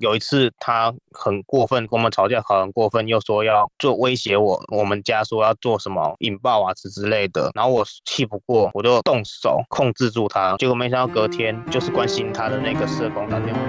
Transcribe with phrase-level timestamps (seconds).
[0.00, 7.50] 有一次他很过分，跟我们吵架，很过分，又说要做威胁我，我们家说要做什么引爆啊之之类的。
[7.54, 10.56] 然后我气不过，我就动手控制住他。
[10.56, 13.60] 结果没想到隔天就是关心他的那个社工打电话。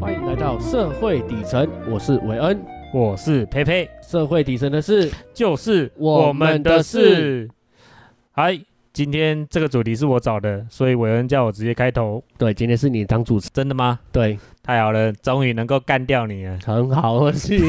[0.00, 2.62] 欢迎来到社会底层，我是韦恩。
[2.92, 7.48] 我是佩佩，社会底层的事，就是我们的事。
[8.32, 8.58] 嗨，
[8.98, 12.20] 今天这个主题是我找的，所以韦恩叫我直接开头。
[12.36, 14.00] 对，今天是你当主持，真的吗？
[14.10, 16.58] 对，太好了，终于能够干掉你了。
[16.66, 17.20] 很好，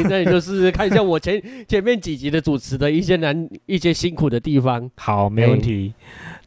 [0.09, 1.39] 那你就试试看一下我前
[1.69, 4.89] 前面几集的主持的一些难、一些辛苦的地方。
[4.95, 5.93] 好，没问题。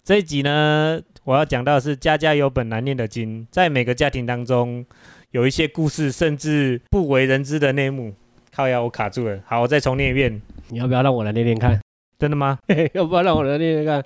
[0.02, 4.84] 这一集呢，我要讲到的是家家有本难念的经，在每个家庭当中，
[5.30, 8.12] 有一些故事甚至不为人知的内幕。
[8.52, 9.38] 靠呀，我卡住了。
[9.46, 10.42] 好，我再重念一遍。
[10.70, 11.78] 你要不要让我来念念看？
[12.18, 12.59] 真的吗？
[12.95, 14.04] 要不要让我来念念看？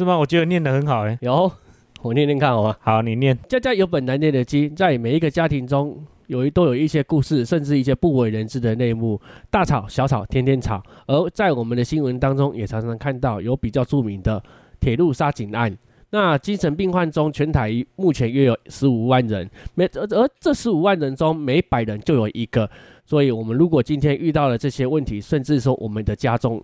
[0.00, 0.16] 是吗？
[0.16, 1.18] 我觉得念得很好哎。
[1.20, 1.52] 有，
[2.00, 2.74] 我念念看好吗？
[2.80, 3.38] 好，你念。
[3.46, 9.20] 家家有本难念的经，在每一个家庭中，有一都有一些故事，甚至一些不为人知的内幕。
[9.50, 10.82] 大吵小吵，天天吵。
[11.06, 14.42] 而在我们的新闻当中，也常常看到有比较著名的
[14.80, 15.76] 铁路杀警案。
[16.12, 22.70] 那精神病患中，全台目前约有十五万人，每而而这十五万人中，每百人就有一个。
[23.10, 26.62] 所以，我们如果今天遇到了这些问题，甚至说我们的家中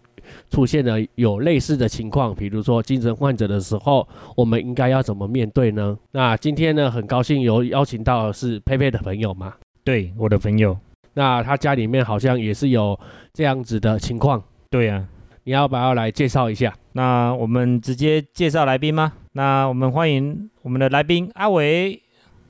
[0.49, 5.99] 出现了有类似的情况，比如说精神患者的时候，我们应该要怎么面对呢？
[6.13, 9.55] 那今天呢，很高兴有邀请到是佩佩的朋友嘛？
[9.83, 10.79] 对，我的朋友。
[11.15, 12.97] 那他家里面好像也是有
[13.33, 14.41] 这样子的情况。
[14.71, 15.05] 对呀，
[15.43, 16.73] 你要不要来介绍一下？
[16.93, 19.13] 那我们直接介绍来宾吗？
[19.33, 22.01] 那我们欢迎我们的来宾阿伟。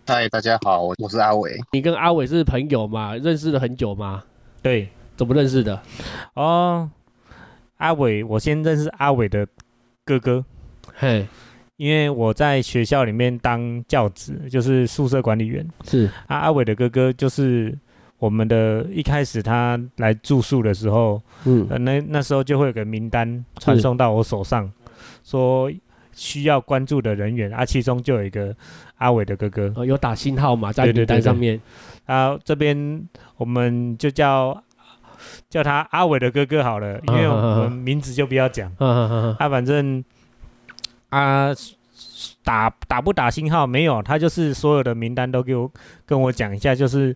[0.09, 1.59] 嗨，大家好，我我是阿伟。
[1.73, 3.17] 你跟阿伟是朋友吗？
[3.17, 4.23] 认识了很久吗？
[4.62, 5.83] 对，怎么认识的？
[6.35, 6.89] 哦，
[7.79, 9.45] 阿伟，我先认识阿伟的
[10.05, 10.45] 哥哥。
[10.95, 11.27] 嘿，
[11.77, 15.67] 因为我在学校里面当教职，就是宿舍管理员。
[15.84, 17.77] 是啊，阿伟的哥哥就是
[18.19, 24.71] 我们的一开始他来住宿的时候，嗯，那那时候就会有个名单传送到我手上，
[25.25, 25.69] 说。
[26.16, 28.56] 需要关注的人员啊，其中就有一个
[28.97, 31.60] 阿伟的哥哥，有打信号嘛，在名单上面。
[32.06, 33.06] 啊，这边
[33.37, 34.60] 我们就叫
[35.50, 38.72] 叫他阿伟的哥哥好了，因为我们名字就不要讲。
[39.38, 40.03] 他反正
[41.10, 41.55] 啊，
[42.43, 45.71] 打打不打信号没有，他就是所有的名单都给我
[46.06, 47.15] 跟我讲一下，就是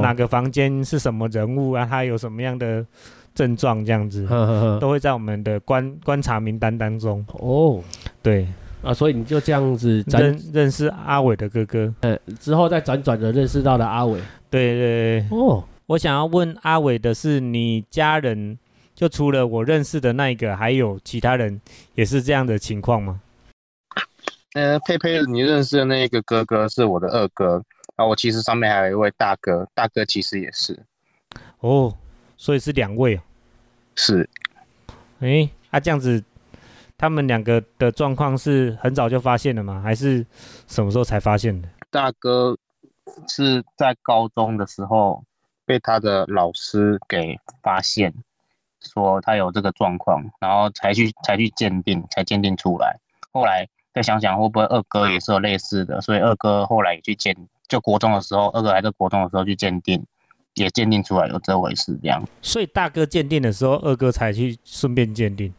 [0.00, 2.86] 哪个房间是什么人物啊，他有什么样的。
[3.34, 4.26] 症状这样子，
[4.80, 7.24] 都会在我们的观观察名单当中。
[7.34, 7.82] 哦，
[8.22, 8.46] 对
[8.82, 14.20] 啊，所以你就这样子认认识阿伟的哥哥，嗯，之后再辗转的认识到了阿伟。
[14.50, 15.38] 对对对。
[15.38, 18.58] 哦，我想要问阿伟的是，你家人
[18.94, 21.60] 就除了我认识的那一个，还有其他人
[21.94, 23.20] 也是这样的情况吗？
[24.54, 27.62] 呃，佩佩，你认识的那一个哥哥是我的二哥，
[27.96, 30.78] 啊，我其实上面还有一位大哥，大哥其实也是。
[31.60, 31.96] 哦。
[32.42, 33.20] 所以是两位哦，
[33.94, 34.28] 是，
[35.20, 36.24] 哎，啊这样子，
[36.98, 39.80] 他们两个的状况是很早就发现了吗？
[39.80, 40.26] 还是
[40.66, 41.68] 什么时候才发现的？
[41.88, 42.58] 大哥
[43.28, 45.22] 是在高中的时候
[45.64, 48.12] 被他的老师给发现，
[48.80, 52.98] 说他有这个状况，然后才去才去鉴定，才鉴定出来。
[53.30, 57.36] 后来再想想会不会二哥也是有类似的，所以二哥后来也去鉴，
[57.68, 60.04] 就国中的时候，二哥还在国中的时候去鉴定。
[60.54, 62.22] 也鉴定出来有这回事，这样。
[62.40, 65.52] 所以大哥鉴定的时候，二哥才去顺便鉴定。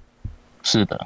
[0.62, 1.00] 是的。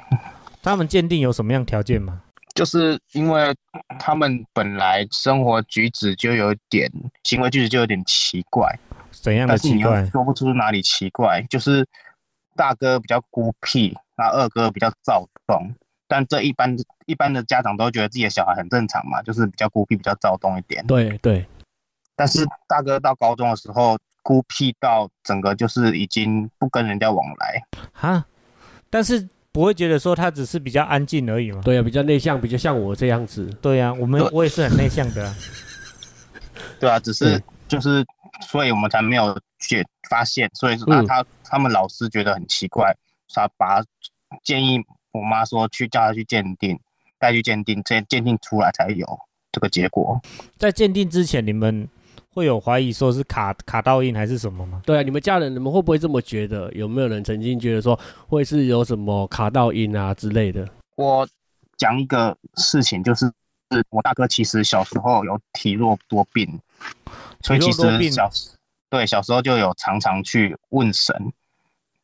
[0.61, 2.21] 他们鉴定有什么样条件吗？
[2.53, 3.55] 就是因为
[3.99, 6.91] 他们本来生活举止就有点，
[7.23, 8.77] 行为举止就有点奇怪。
[9.11, 10.05] 怎样的奇怪？
[10.07, 11.41] 说不出哪里奇怪。
[11.49, 11.87] 就是
[12.55, 15.73] 大哥比较孤僻，那二哥比较躁动。
[16.07, 16.75] 但这一般
[17.05, 20.85] 一般的家长都觉得自己的小孩很正常嘛，就是比较孤僻、比较躁动一点。
[20.87, 21.45] 对对。
[22.17, 27.63] 但是大哥到高中的时候，孤僻到整个就是已经不跟人家往来
[27.93, 28.25] 哈，
[28.89, 31.61] 但是不会觉得说他只是比较安静而已嘛？
[31.63, 33.45] 对呀，比较内向，比较像我这样子。
[33.61, 35.33] 对呀，我们我也是很内向的。
[36.81, 38.03] 对啊，只是就是，
[38.41, 42.93] 所以我们才没有去发现，所以说他他们老师觉得很奇怪，
[43.33, 43.81] 他把
[44.43, 46.77] 建议我妈说去叫他去鉴定，
[47.19, 49.07] 带去鉴定，这鉴定出来才有
[49.51, 50.19] 这个结果。
[50.57, 51.87] 在鉴定之前，你们。
[52.37, 54.79] 会有怀疑说是卡卡到印还是什么吗？
[54.85, 56.71] 对啊，你们家人你们会不会这么觉得？
[56.73, 60.63] 有没有人曾经觉得说会是有什么卡到印啊之类的？
[60.97, 61.27] 我
[61.77, 63.25] 讲一个事情，就是
[63.71, 66.47] 是我大哥其实小时候有体弱多病，
[67.41, 68.29] 所以其实小
[68.91, 71.33] 对小时候就有常常去问神。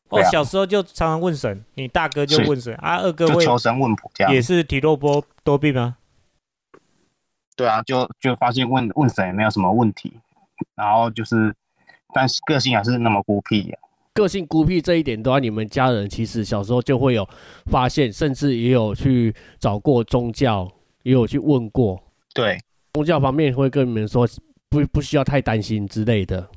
[0.08, 5.96] 哦，小时候就常常问神，你大哥就问神啊，二哥就求神问卜这样，也是体弱多多病吗？
[7.56, 10.12] 对啊，就就发现问问神也没有什么问题，
[10.74, 11.54] 然后就是，
[12.14, 13.78] 但是个性还是那么孤僻呀。
[14.14, 17.28] 个性孤僻这一点的话，你们家人其实小时候就会有
[17.66, 20.70] 发现，甚至也有去找过宗教，
[21.02, 22.00] 也有去问过。
[22.32, 22.58] 对，
[22.92, 24.24] 宗教方面会跟你们说，
[24.70, 26.48] 不不需要太担心之类的，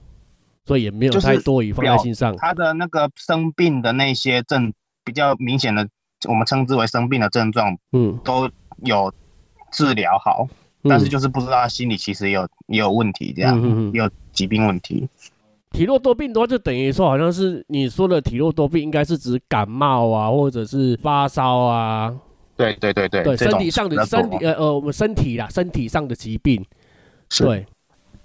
[0.65, 2.35] 所以也没有太多以放在心上。
[2.37, 4.71] 他的那个生病的那些症
[5.03, 5.89] 比较明显的，
[6.27, 8.47] 我们称之为生病的症状，嗯，都
[8.83, 9.11] 有
[9.71, 10.47] 治疗好，
[10.83, 15.07] 但是就是不知道他心里其实有也有问题，这样有疾病问题。
[15.71, 22.15] 体弱多病的话，就等于说，好像是你说的体弱多病，应该是指感冒啊，或者是发烧啊。
[22.55, 26.65] 对对对对，对身体上的身体呃呃，我们身体啦，身体上的疾病。
[27.37, 27.65] 对。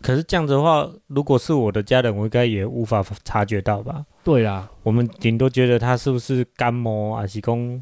[0.00, 4.04] 可是这样子的话，如果是我的家人，我应该也无法察觉到吧？
[4.24, 7.80] 对啦，我们顶多觉得他是不是干冒啊，是公，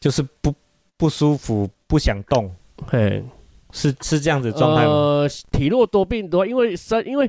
[0.00, 0.54] 就是不
[0.98, 2.54] 不舒服，不想动。
[2.86, 3.24] 嘿，
[3.72, 4.92] 是是这样子状态吗？
[4.92, 7.28] 呃，体弱多病的话，因为身因为。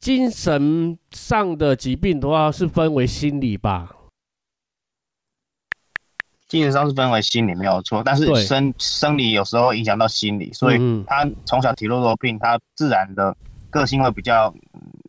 [0.00, 3.94] 精神上的疾病的话，是分为心理吧？
[6.48, 13.36] 精神上是分为心理没有错，但是生生理有时候影响到心理，所以他从小体弱多病，他自然的
[13.68, 14.54] 个性会比较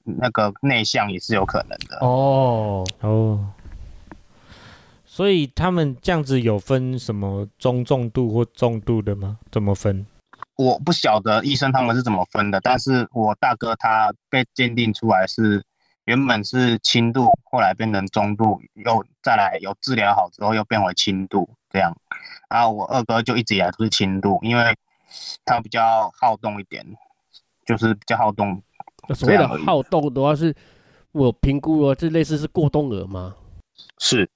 [0.04, 2.06] 那个内向，也是有可能的。
[2.06, 3.48] 哦哦，
[5.06, 9.40] 所以他们这样子有分什么中重度或重度的吗？
[9.50, 10.06] 怎么分？
[10.62, 15.64] 我不晓得医生他们是怎么分的，但是我大哥他被鉴定出来是
[16.06, 21.98] 原本是轻度，后来变成中度，又再来有治疗好之后又变为轻度这样。
[22.48, 24.78] 然后我二哥就一直以来都是轻度，因为
[25.44, 26.86] 他比较好动一点，
[27.66, 28.62] 就是比较好动。
[29.16, 30.56] 所谓的好动的话，是
[31.12, 33.36] 我评估了，这类似是过动儿吗？
[33.98, 34.30] 是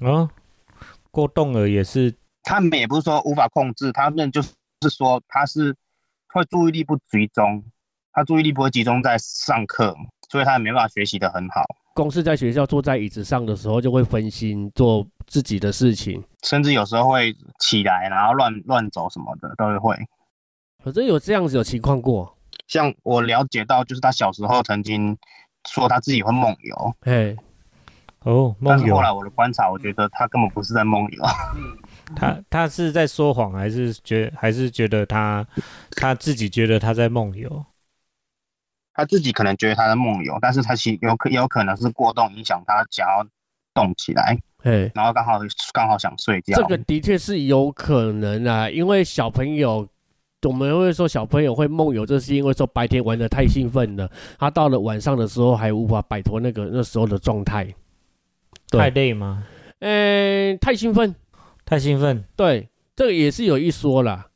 [0.00, 0.28] 啊，
[1.12, 2.12] 过动儿也是，
[2.42, 4.50] 他们也不是说无法控制，他们就是。
[4.82, 5.74] 是说他是
[6.32, 7.64] 会注意力不集中，
[8.12, 9.96] 他注意力不会集中在上课，
[10.28, 11.64] 所以他也没办法学习的很好。
[11.94, 19.96] 公司在学校坐在椅子上的时候就会分心做自己的事情，甚至有时候会起来然后乱乱走什么的都会。
[20.84, 22.36] 可是有这样子有情况过？
[22.68, 25.16] 像我了解到，就是他小时候曾经
[25.68, 26.94] 说他自己会梦游。
[27.00, 27.36] 哎，
[28.20, 28.94] 哦，梦游。
[28.94, 31.24] 后来我的观察，我觉得他根本不是在梦游。
[32.16, 35.46] 他他是在说谎，还是觉还是觉得他
[35.92, 37.64] 他自己觉得他在梦游？
[38.94, 43.24] 他自己可能觉得他在梦游，但是他其有可有可能是过动影响他想要
[43.72, 45.38] 动起来，哎，然后刚好
[45.72, 46.56] 刚好想睡觉。
[46.56, 49.86] 这个的确是有可能啊，因为小朋友
[50.42, 57.72] 我们会说小朋友会梦游，这是因为说白天玩的太兴奋了，他到了晚上的时候还无法摆脱那个那时候的状态。
[58.70, 59.44] 太累吗？
[59.78, 61.14] 嗯，太兴奋。
[61.68, 62.66] 太兴奋，对，
[62.96, 64.30] 这个也是有一说啦。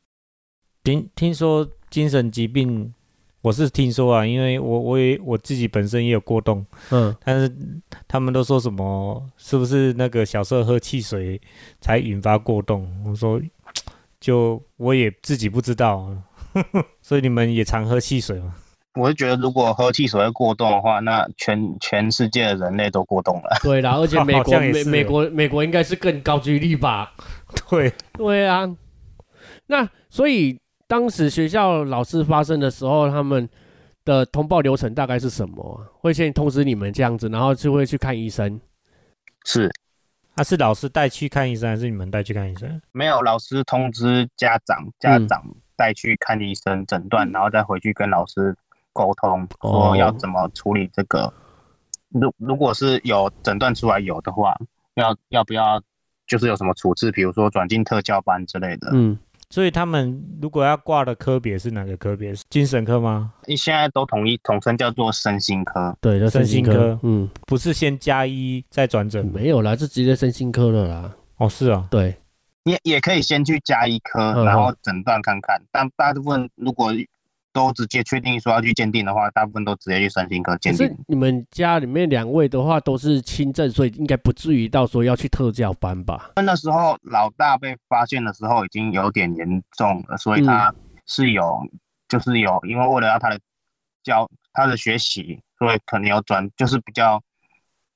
[0.83, 2.93] 听听说精神疾病，
[3.41, 7.51] 我是听说啊，因为我我也我自己本身也有过动，嗯，但是
[8.07, 11.41] 他们都说什么，是不是那个小时候喝汽水
[11.81, 12.87] 才引发过动？
[13.03, 13.41] 我说，
[14.19, 16.15] 就我也自己不知道，
[17.01, 18.53] 所以你们也常喝汽水吗？
[18.95, 23.57] 我是觉得，如果喝汽水会过冬的话，那全全世界的人类都过冬了。
[23.63, 27.13] 对啦，而且 美国美美国美国应该是更高几率吧？
[27.69, 28.69] 对对啊，
[29.65, 33.49] 那所以当时学校老师发生的时候，他们
[34.05, 35.87] 的通报流程大概是什么？
[35.99, 38.61] 会先通知你们这样子，然后就会去看医生。
[39.43, 39.71] 是，
[40.35, 42.79] 他是老师带去看医生，还是你们带去看医生？
[42.91, 45.43] 没有，老师通知家长，家长
[45.75, 48.55] 带去看医生诊断，然后再回去跟老师。
[48.93, 51.33] 沟通说要怎么处理这个，
[52.09, 54.55] 如如果是有诊断出来有的话，
[54.95, 55.81] 要要不要
[56.27, 58.89] 就是有什么处置，比如说转进特教班之类的。
[58.93, 59.17] 嗯，
[59.49, 62.33] 所以他们如果要挂的科别是哪个科别？
[62.49, 63.33] 精神科吗？
[63.45, 65.95] 你现在都统一统称叫做身心科。
[65.99, 66.97] 对，叫身心科。
[67.03, 69.25] 嗯，不是先加一再转诊？
[69.25, 71.11] 没有啦，是直接身心科了啦。
[71.37, 72.15] 哦，是啊，对，
[72.63, 75.61] 也也可以先去加一科，然后诊断看看。
[75.71, 76.93] 但大部分如果
[77.53, 80.87] 都直接确定说要去鉴定的话，大部分都直接去身心科鉴定。
[80.87, 86.31] 是你们家里面两位的话都是轻症，所以应该不至于到说要去特教班吧？
[86.35, 90.73] 那时候老大被发现的时候已经有点严重了，所以他
[91.05, 91.59] 是有，
[92.09, 93.39] 就是有，因为为了要他的
[94.03, 97.21] 教他的学习，所以可能有转，就是比较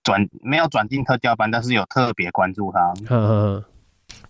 [0.04, 2.94] 转没有转进特教班，但是有特别关注他。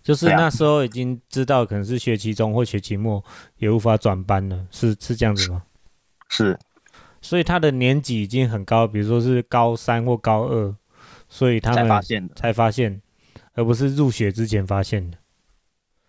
[0.08, 3.22] 就是那时候已经知道可能是学期中或学期末
[3.58, 5.62] 也无法转班了，是是这样子吗？
[6.30, 6.58] 是，
[7.20, 10.74] 所以他的年级已经很高，比如说是高三或高二，
[11.28, 13.02] 所以他们才发现，才发现，
[13.52, 15.18] 而不是入学之前发现的。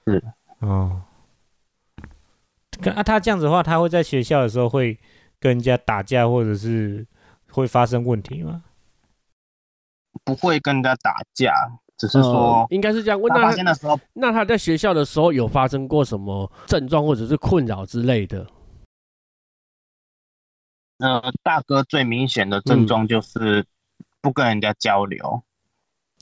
[0.05, 0.23] 是，
[0.59, 1.01] 哦。
[2.95, 4.97] 啊，他这样子的话，他会在学校的时候会
[5.41, 7.05] 跟人家打架，或者是
[7.51, 8.63] 会发生问题吗？
[10.23, 11.53] 不会跟人家打架，
[11.99, 13.21] 只是说应该是这样。
[13.29, 18.47] 他发现的时候，那他在学校的时候有发生过什么症状或者是困扰之类的？
[20.99, 23.65] 呃，大哥最明显的症状就是
[24.21, 25.41] 不跟人家交流，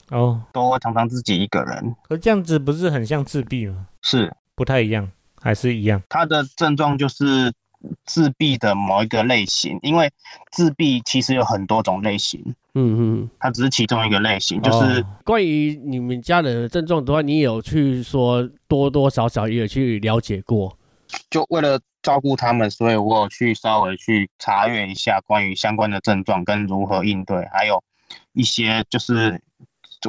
[0.09, 1.95] 哦，都会常常自己一个人。
[2.07, 3.87] 可这样子不是很像自闭吗？
[4.03, 5.99] 是，不太一样，还是一样？
[6.09, 7.51] 他的症状就是
[8.05, 10.11] 自闭的某一个类型，因为
[10.51, 12.55] 自闭其实有很多种类型。
[12.73, 14.61] 嗯嗯，它只是其中一个类型。
[14.61, 20.77] 就是关于你们家人的症状的话，你有去说多多少少也有去了解过？
[21.29, 21.79] 就为了。
[22.03, 27.83] 照顾他们，所以我有去稍微去查阅一下关于相关的症状跟如何应对，还有
[28.31, 29.41] 一些就是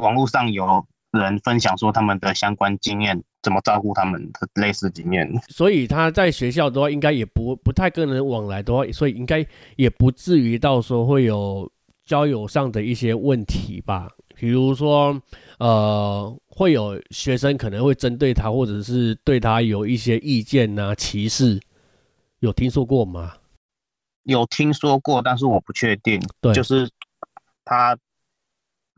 [0.00, 5.28] 网络上有人分享说他们的相关经验，怎么照顾他们的类似经验。
[5.48, 9.46] 所以他在学校的话，应该也不不太跟人往来的话，所以应该
[9.76, 11.70] 也不至于到时候会有
[12.04, 14.08] 交友上的一些问题吧。
[14.34, 15.20] 比如说，
[15.58, 21.60] 呃，会有学生可能会针对他，或者是对他有一些意见呐，歧视。
[22.38, 23.32] 有听说过吗？
[24.22, 26.22] 有听说过，但是我不确定。
[26.40, 26.88] 对，就是
[27.64, 27.98] 他，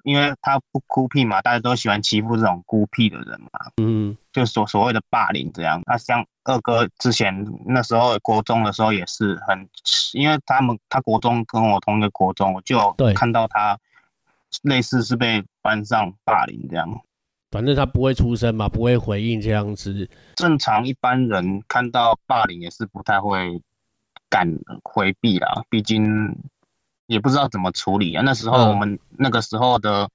[0.04, 3.48] 因为他不孤僻嘛，大家都喜欢欺负这种孤僻的人嘛。
[3.76, 5.82] 嗯，就所所谓的霸凌这样。
[5.86, 9.68] 他像二哥之前那时候国中的时候也是很，
[10.12, 13.78] 因为他们他国中跟我同一个国中，我就看到他
[14.62, 17.00] 类似是被班上霸凌这样。
[17.50, 20.08] 反正他不会出声嘛，不会回应这样子。
[20.36, 23.60] 正常一般人看到霸凌也是不太会
[24.28, 24.48] 敢
[24.84, 26.36] 回避啦，毕竟
[27.10, 28.22] 也不知道怎么处理啊。
[28.24, 30.08] 那时候我们那个时候的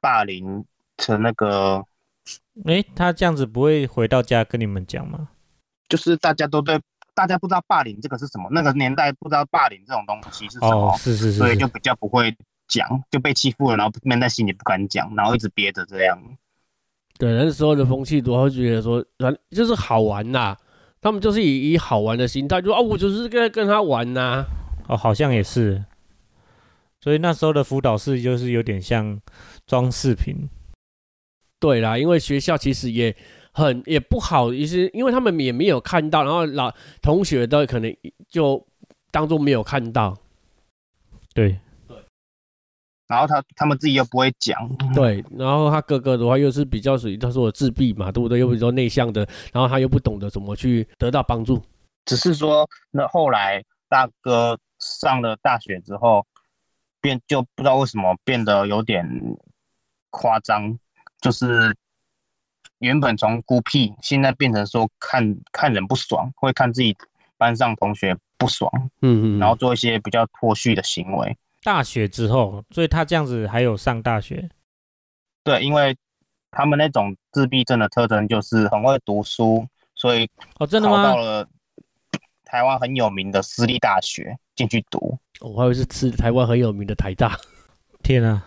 [0.00, 0.64] 霸凌
[0.96, 1.84] 的那个，
[2.64, 5.28] 哎，他这样子不会回到家跟你们讲吗？
[5.88, 6.80] 就是大家都对，
[7.14, 12.34] 大家不知道霸凌这个是什么，那个年代不知道霸凌这种东西是什么，是是是，所以就比较不会
[12.66, 16.18] 讲，就被欺负了，然后闷在心里不敢讲，然后一直憋着这样。
[17.18, 19.04] 对，那时候的风气多会觉得说，
[19.50, 20.56] 就是好玩呐。
[21.02, 24.46] 他们就是以以好玩的心态，就啊，我就是跟跟他玩呐。
[24.88, 25.84] 哦，好像也是。
[27.02, 29.20] 所以那时候的辅导室就是有点像
[29.66, 30.48] 装饰品。
[31.58, 33.14] 对啦，因为学校其实也
[33.52, 37.94] 很也不好意思，因为他们也没有看到，然后老同学都可能
[38.28, 38.64] 就
[39.10, 40.16] 当做没有看到。
[41.34, 41.58] 对。
[43.08, 44.56] 然后他他们自己又不会讲，
[44.94, 45.22] 对。
[45.36, 48.38] 然后他哥哥的话又是比较属于他说我自闭嘛，对不对？
[48.38, 51.62] 又比较内向的，然后他又不懂得怎么去得到帮助。
[52.06, 56.24] 只是说，那后来大哥上了大学之后，
[57.02, 59.06] 变就不知道为什么变得有点
[60.08, 60.78] 夸张，
[61.20, 61.76] 就是
[62.78, 66.96] 原本从孤僻，现在变成说看看人不爽，会看自己
[67.36, 68.70] 班上同学不爽，
[69.02, 71.36] 嗯嗯，然后做一些比较脱序的行为。
[71.62, 74.48] 大学之后，所以他这样子还有上大学。
[75.44, 75.96] 对，因为
[76.50, 81.02] 他们那种自闭症的特征就是很会读书，所以哦，真的吗？
[81.02, 81.48] 到了
[82.44, 85.18] 台湾很有名的私立大学进去读。
[85.42, 87.36] 我还以为是吃台湾很有名的台大。
[88.02, 88.44] 天啊，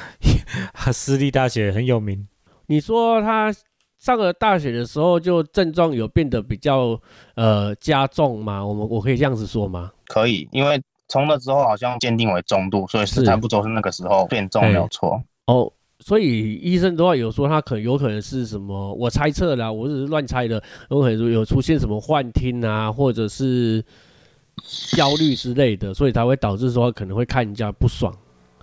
[0.92, 2.26] 私立大学很有名。
[2.66, 3.54] 你说他
[3.98, 7.00] 上了大学的时候，就症状有变得比较
[7.34, 8.64] 呃加重吗？
[8.64, 9.92] 我们我可以这样子说吗？
[10.06, 10.80] 可以，因为。
[11.06, 15.70] 从那之后好像鉴定为中度，所以是差不多是那个时候变重没有错哦。
[16.00, 18.92] 所以医生的话有说他可有可能是什么？
[18.94, 23.84] 我猜测啦，我只是乱猜的，有可能有出现什么幻听啊，或者是
[24.96, 28.16] 焦虑之类的，所以才会导致说可能会看人家不爽，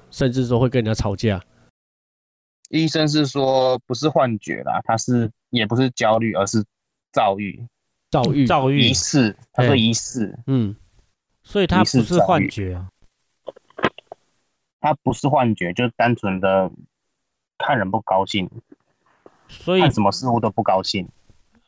[0.10, 1.44] 甚至说会跟人家吵架。
[2.70, 6.64] 医生是说不是幻觉啦，他是也不是焦虑，而是
[7.12, 7.68] 躁郁，
[8.10, 10.76] 躁郁，躁郁，疑似，他说疑似，嗯。
[11.44, 12.88] 所以他不是幻觉啊，
[14.80, 16.72] 他不是幻觉，就是单纯的
[17.58, 18.48] 看人不高兴，
[19.50, 21.10] 所以看什么事物都不高兴。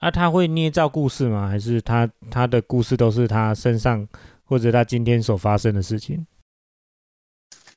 [0.04, 1.48] 啊，他会捏造故事吗？
[1.48, 4.06] 还是他他的故事都是他身上
[4.44, 6.28] 或者他今天所发生的事情？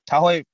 [0.04, 0.44] 他会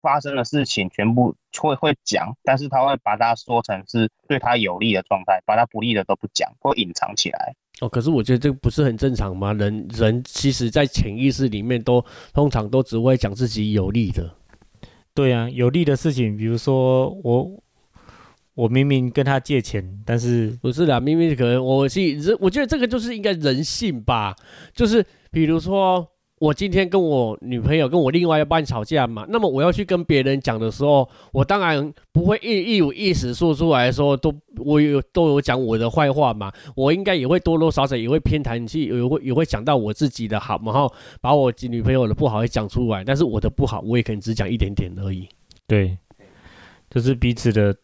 [0.00, 7.54] 发生的事情全部会会讲，但是他会把它说成是对他有利的状态，把他不利的都不讲，会隐藏起来。
[7.80, 9.52] 哦，可是我觉得这个不是很正常吗？
[9.52, 14.28] 人人其实，在潜意识里面都通常都只会讲自己有利的。
[15.14, 17.48] 对啊，有利的事情，比如说我
[18.54, 24.36] 我明明跟他借钱，但是不是啦，明明可能我是人，我觉得这个就是应该人性吧。
[24.74, 26.06] 就是比如说
[26.38, 45.26] 我今天跟我女朋友跟我另外一半吵架嘛，那么我要去跟别人讲的时候，我当然不会一一五一十说出来说都我有都有讲我的坏话嘛，我应该也会多多少少也会偏袒去，也会也会讲到我自己的好，然后把我女朋友的不好也讲出来，但是我的不好我也可能只讲一点点而已。
[45.66, 45.96] 对，
[46.90, 47.74] 就是彼此的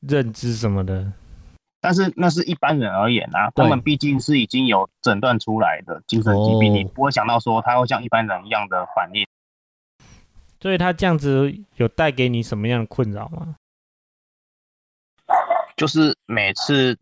[0.00, 1.12] 认知什么的。
[1.80, 9.24] 但是那是一般人而言啊，他们毕竟是已经有诊断出来的精神疾病，你不会想到说他会像一般人一样的反应。
[10.60, 13.54] 所以他这样子有带给你什么样的困扰吗？
[15.76, 16.98] 就是每次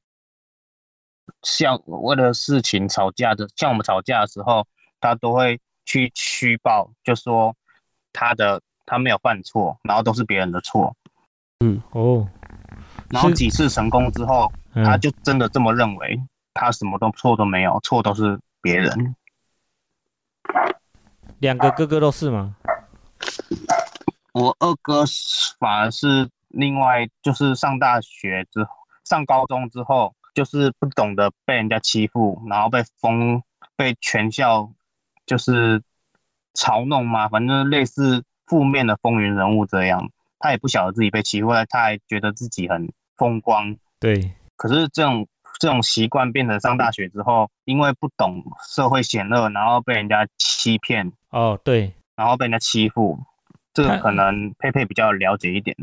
[1.43, 4.67] 像为了事情吵架的，像我们吵架的时候，
[5.01, 7.57] 他都会去虚报，就说
[8.13, 10.95] 他的他没有犯错，然后都是别人的错。
[11.61, 12.29] 嗯，哦。
[13.11, 16.21] 然后几次成功之后，他就真的这么认为，
[16.55, 19.15] 他什么都错都没有，错都是别人。
[21.39, 22.57] 两个哥哥都是吗？
[24.33, 25.05] 我二哥
[25.59, 28.67] 反而是另外，就是上大学之
[29.05, 33.43] 上高中之后，就是不懂得被人家欺负，然后被封，
[33.77, 34.71] 被全校
[35.25, 35.83] 就是
[36.55, 40.11] 嘲弄嘛，反正类似负面的风云人物这样。
[40.39, 43.77] 他也不晓得自己被欺负了，他还觉得自己很风光。
[43.99, 45.27] 对，可是这种
[45.59, 51.13] 这种习惯变成上大学之后，因为不懂社会险恶，然后被人家欺骗。
[51.31, 53.19] 哦，对，然后被人家欺负，
[53.73, 55.77] 这个可能佩佩比较了解一点。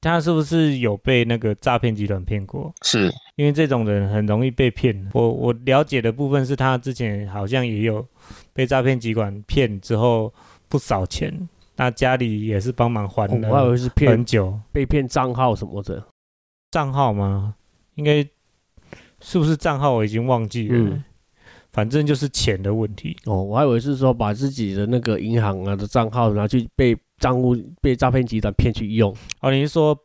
[0.00, 2.74] 他是不是有被那个诈骗集团骗过？
[2.82, 5.08] 是因为这种人很容易被骗。
[5.12, 8.04] 我我了解的部分是他之前好像也有
[8.52, 10.34] 被诈骗集团骗之后
[10.68, 11.48] 不少钱。
[11.82, 16.00] 那家里也是帮忙还的，我以为是骗很久，被骗账号什么的，
[16.70, 17.56] 账号吗？
[17.96, 18.24] 应该
[19.20, 19.90] 是不是账号？
[19.90, 20.76] 我已经忘记了。
[20.78, 21.02] 嗯，
[21.72, 23.16] 反正就是钱的问题。
[23.24, 29.12] 哦，我还以为是说把自己的那个银行啊的账号拿去被账户被诈骗集团骗去用。
[29.40, 29.98] 哦，你是说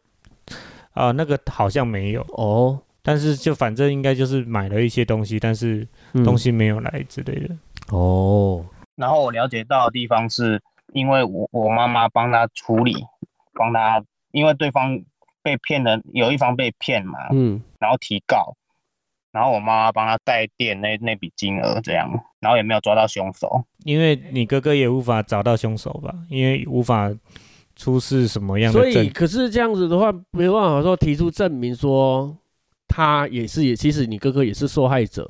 [0.93, 5.87] 啊，那个好像没有哦，但是就反正应该就是买了一些东西，但是
[6.25, 7.55] 东西没有来之类的。
[7.91, 8.65] 哦，
[8.95, 10.59] 然后我了解到的地方是。
[10.93, 12.95] 因为我我妈妈帮他处理，
[13.53, 15.01] 帮他，因为对方
[15.43, 18.55] 被骗的，有一方被骗嘛，嗯，然后提告，
[19.31, 27.11] 然后我妈妈帮他代垫那那笔金额，这样，然后也没有抓到凶手，因为你哥哥也无法找到凶手吧，因为无法
[27.75, 32.35] 出示什么样的，所以可是这样子的话，没办法说提出证明说
[32.87, 35.29] 他也是也，其实你哥哥也是受害者，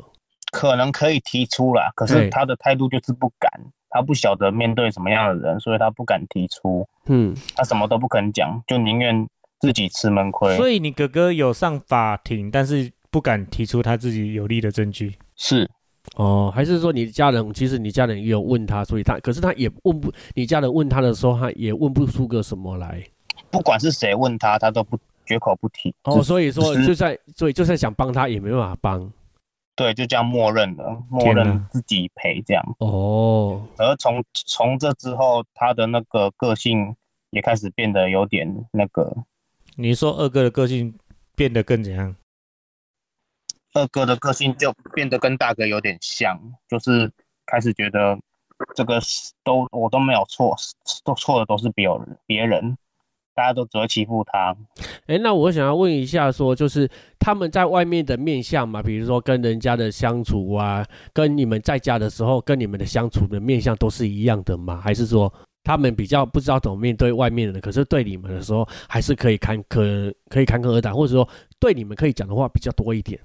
[0.52, 3.52] 可能可以提出啦，可是他的态度就是不敢。
[3.98, 6.88] 他不晓得面对什么样的人，所以他不敢提出。
[7.08, 9.28] 嗯，他什么都不肯讲，就宁愿
[9.60, 10.56] 自己吃闷亏。
[10.56, 15.16] 所以你哥哥有上法庭，但是不敢提出他自己有利的证据。
[15.36, 15.68] 是，
[16.16, 17.52] 哦，还是说你家人？
[17.54, 20.14] 其实你家人也有问他，所以他可是他也问不。
[20.36, 23.04] 你家人问他的时候，他也问不出个什么来。
[23.50, 25.96] 不管是谁问他，他都不绝口不提。
[26.04, 29.12] 哦，所以说就算，所以就算想帮他，也没办法帮。
[29.78, 32.76] 对，就这样默认了，默认自己赔这样。
[32.80, 33.68] 哦。
[33.78, 36.96] 而从从这之后，他的那个个性
[37.30, 39.16] 也开始变得有点那个。
[39.76, 40.98] 你说二哥的个性
[41.36, 42.16] 变得更怎样？
[43.74, 47.12] 二哥的个性就变得跟大哥有点像，就是
[47.46, 48.18] 开始觉得
[48.76, 49.00] 这个
[49.44, 50.56] 都我都没有错，
[51.04, 52.76] 都错的都是别人别人。
[53.38, 54.58] 大家都只会欺负他。
[55.06, 64.82] 哎，那我想要问一下，说就是他们在外面的面相嘛，比如说跟人家的相处啊，跟你们在家的时候跟你们的相处的面相都是一样的吗？
[64.84, 65.32] 还是说
[65.64, 73.20] 他们比较不知道怎么面对外面的人，可是对你们的时候还是可以侃可可以侃侃而谈，或者说对你们可以讲的话比较多一点？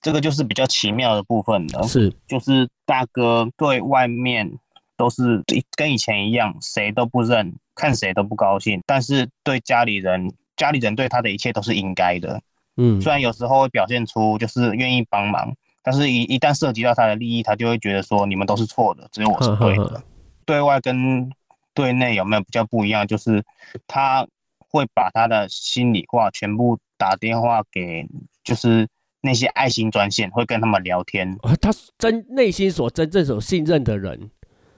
[0.00, 1.82] 这个就是比较奇妙的部分了。
[1.82, 4.60] 是，就是大哥对外面
[4.96, 5.42] 都是
[5.76, 7.56] 跟以前一样，谁都不认。
[7.78, 12.42] 看谁都不高兴，但是对家里人，家里人对他的一切都是应该的。
[12.76, 20.02] 嗯，虽然有时候会表现出就是愿意帮忙，但是一一旦涉及到他的利益，他就会觉得说你们都是错的，只有我是对的。
[20.44, 21.30] 对外跟
[21.72, 23.06] 对内有没有比较不一样？
[23.06, 23.44] 就是
[23.86, 24.26] 他
[24.58, 28.08] 会把他的心里话全部打电话给，
[28.42, 28.88] 就是
[29.20, 31.38] 那些爱心专线，会跟他们聊天。
[31.60, 34.30] 他真内心所真正所信任的人，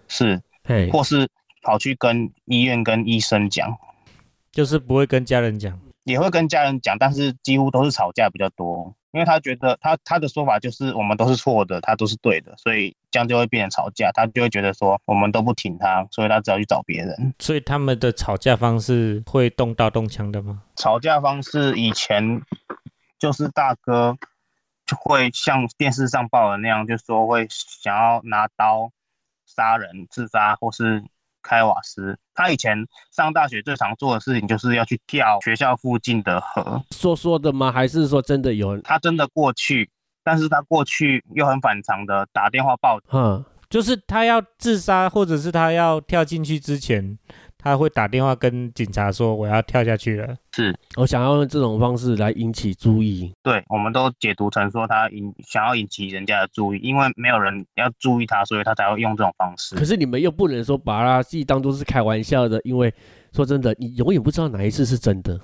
[0.06, 0.42] 是，
[0.92, 1.26] 或是。
[1.62, 3.76] 跑去跟医院跟医生讲，
[4.50, 17.34] 就是不会跟家人讲，也会跟家人讲，但是几乎都是吵架比较多，因为他觉得他他的说法就是我们都是错的，他都是对的，所以这样就会变成吵架，他就会觉得说我们都不挺他，所以他只要去找别人。
[17.38, 20.62] 所以他们的吵架方式会动刀动枪的吗？
[20.76, 22.42] 吵架方式以前
[23.18, 24.16] 就是大哥
[24.86, 28.90] 就会像电视上报的那样，就说会想要拿刀。
[29.46, 31.02] 杀人、自杀或是
[31.42, 32.18] 开瓦斯。
[32.34, 36.82] 他以前上大学最常做的事情就是要去跳学校附近的河。
[36.90, 37.70] 说说的吗？
[37.70, 38.80] 还是说真的有？
[38.82, 39.90] 他真的过去，
[40.24, 42.98] 但是他过去又很反常的打电话报。
[43.12, 47.18] 嗯，就是他要自杀，或者是他要跳进去之前。
[47.62, 53.32] 他会打电话跟警察说：“我要跳下去了。”是我想要用这种方式来引起注意。
[53.42, 59.76] 对，我们都解读成说他引想要引起人家的注意，因为没有人要注意他，所以他才会用这种方式。
[59.76, 62.92] 可是你们又不能说把他自己当做是开玩笑的，因为
[63.32, 65.38] 说真的，你永远不知道哪一次是真的。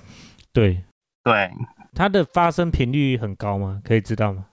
[0.53, 0.83] 对，
[1.23, 1.51] 对，
[1.95, 3.81] 它的发生频率很高吗？
[3.85, 4.47] 可以知道吗？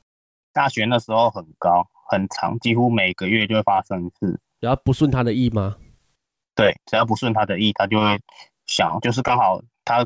[0.53, 4.39] 大学那时候很高，很长，几乎每个月就会发生一次。
[4.59, 5.75] 然后不顺他的意吗？
[6.55, 8.19] 对，只要不顺他的意，他就会
[8.65, 10.05] 想，就是刚好他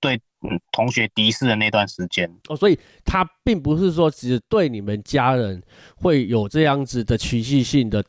[0.00, 5.62] 对嗯同学敌视的那段时间哦，所以他并不是说只对你们家人
[5.96, 8.02] 会有这样子的情绪性的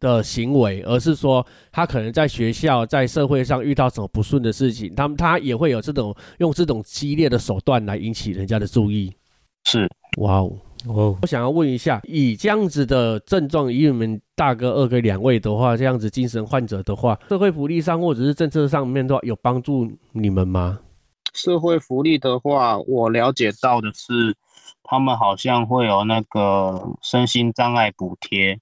[0.00, 9.14] 的行为，而是说他可能在学校在社会上遇到什么不顺的事情，他们他也会有这种用这种激烈的手段来引起人家的注意。
[9.64, 9.88] 是，
[10.18, 10.58] 哇哦。
[10.88, 20.78] 哦，我想要问一下，以这样子的症状，以你们大哥、二哥两位的话，这样子精神患者的话，社会福利上或者是政策上面的话，有帮助你们吗？
[21.34, 24.36] 社会福利的话，我了解到的是，
[24.84, 28.58] 他们好像会有那个身心障碍补贴。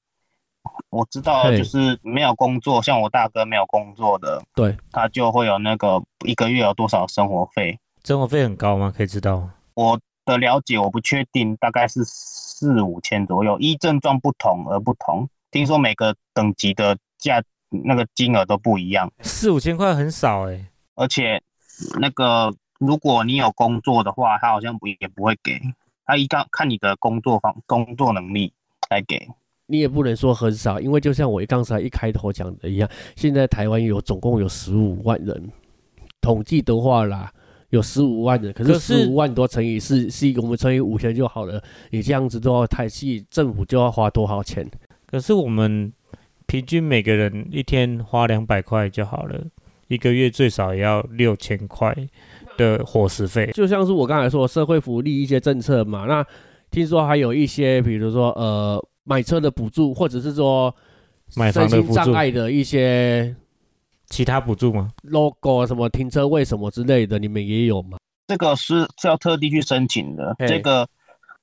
[0.88, 7.78] 我知道，就是没有工作，像我大哥没有工作的，对，他就会有那个一个月有多少生活费？
[8.02, 8.92] 生活费很高吗？
[8.96, 10.00] 可以知道我。
[10.24, 15.28] 的了解我不确定，大概是四五千左右，依症状不同而不同。
[15.50, 20.66] 听说每个等级的价那个金额都不一样，四五千块很少哎。
[20.94, 21.42] 而且
[22.00, 25.60] 那个如果你有工作的话，他好像不也不会给，
[26.04, 28.52] 他一看看你的工作方工作能力
[28.90, 29.28] 来给。
[29.66, 35.50] 你也不能说很少，因为就像我刚才一开头讲的一样，现在台湾有总共有十五万人，
[36.20, 37.32] 统计的话啦。
[37.70, 41.62] 有十五万的，可是十五万多乘以四，是一个我们乘以五千就好了。
[41.90, 44.64] 你这样子的话，太细，政府就要花多少钱？
[45.06, 45.92] 可是我们
[46.46, 49.40] 平均每个人一天花两百块就好了，
[49.88, 51.96] 一个月最少也要六千块
[52.56, 53.50] 的伙食费。
[53.54, 56.24] 就像是我刚才说社会福利一些政策嘛，那
[56.70, 60.74] 听说还有一些，比如说呃买车的补助，或者是说
[61.36, 63.34] 买房的障碍的一些。
[64.14, 67.98] 其他补助吗？logo 什么停车位什么之类的，你们也有吗？
[68.28, 70.36] 这个是是要特地去申请的。
[70.46, 70.88] 这个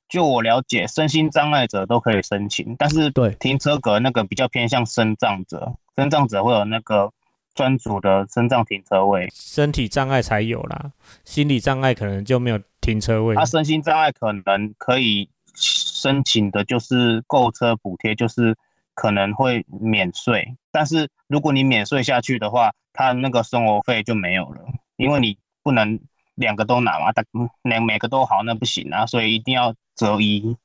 [0.08, 7.12] 就我了解，身心障碍者都可以申请，但是对停车格那个比较偏向身障者，身障者会有那个
[7.54, 9.28] 专属的身障停车位。
[9.34, 10.92] 身体障碍才有啦，
[11.26, 13.34] 心理障碍可能就没有停车位。
[13.34, 18.56] 他身心障碍可能可以申请的就是购车补贴，就是
[18.94, 20.56] 可能会免税。
[20.70, 24.60] 但是如果你免税下去的话，他那个生活费就没有了，
[24.96, 25.98] 因为你不能
[26.34, 27.24] 两个都拿嘛，但
[27.62, 30.56] 两每个都好那不行啊，所以一定要择一。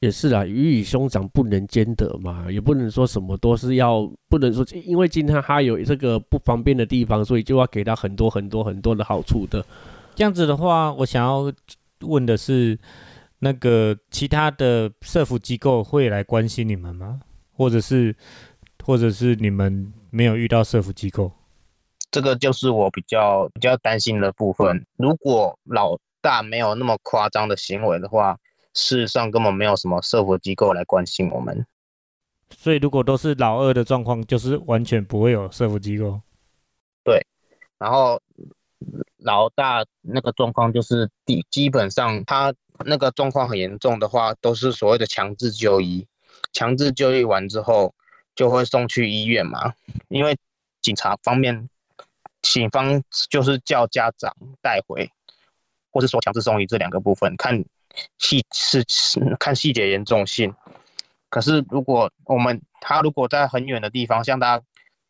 [0.00, 9.64] 也是啦，鱼与熊掌不能兼得嘛，也不能说什么都是要，不能说因为今天他有这个不方便的地方，所以就要给他很多很多很多的好处的。
[10.16, 11.52] 这样子的话，我想要
[12.00, 12.76] 问的是，
[13.42, 17.20] 那个其他的社服机构会来关心你们吗？
[17.52, 18.16] 或者是？
[18.84, 21.30] 或者是你们没有遇到社服机构，
[22.10, 24.84] 这个就是我比较比较担心的部分。
[24.96, 28.36] 如果老大没有那么夸张的行为的话，
[28.74, 31.64] 事实上根本没有什么社服机构来关心我们。
[32.50, 36.20] 所以如果都是老二的状况，就是完全不会有社服机构。
[37.04, 37.24] 对，
[37.78, 38.20] 然后
[39.22, 42.54] 老大那个状况就是基基本上他
[42.84, 46.06] 那个状况很严重的话，都是所谓的强制就医。
[46.52, 47.94] 强制就医完之后。
[48.34, 49.74] 就会送去医院嘛，
[50.08, 50.38] 因为
[50.80, 51.68] 警察方面，
[52.40, 55.10] 警方就是叫家长带回，
[55.90, 57.62] 或是说强制送医这两个部分，看
[58.16, 58.82] 细是
[59.38, 60.54] 看细节严重性。
[61.28, 64.62] 可是如果我们他如果在很远的地方，像他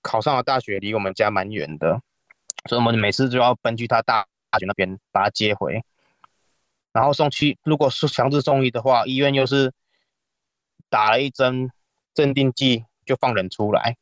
[0.03, 2.03] 考上了大学，离我们家蛮远的，
[2.69, 5.85] 所以我们每次就要奔去他大大学那边把他接回，
[6.93, 7.59] 然后送去。
[7.63, 9.73] 如果是强制送医的话，医院又是
[10.89, 11.71] 打了一针
[12.15, 12.85] 镇定剂。
[13.05, 13.97] 就放人出来，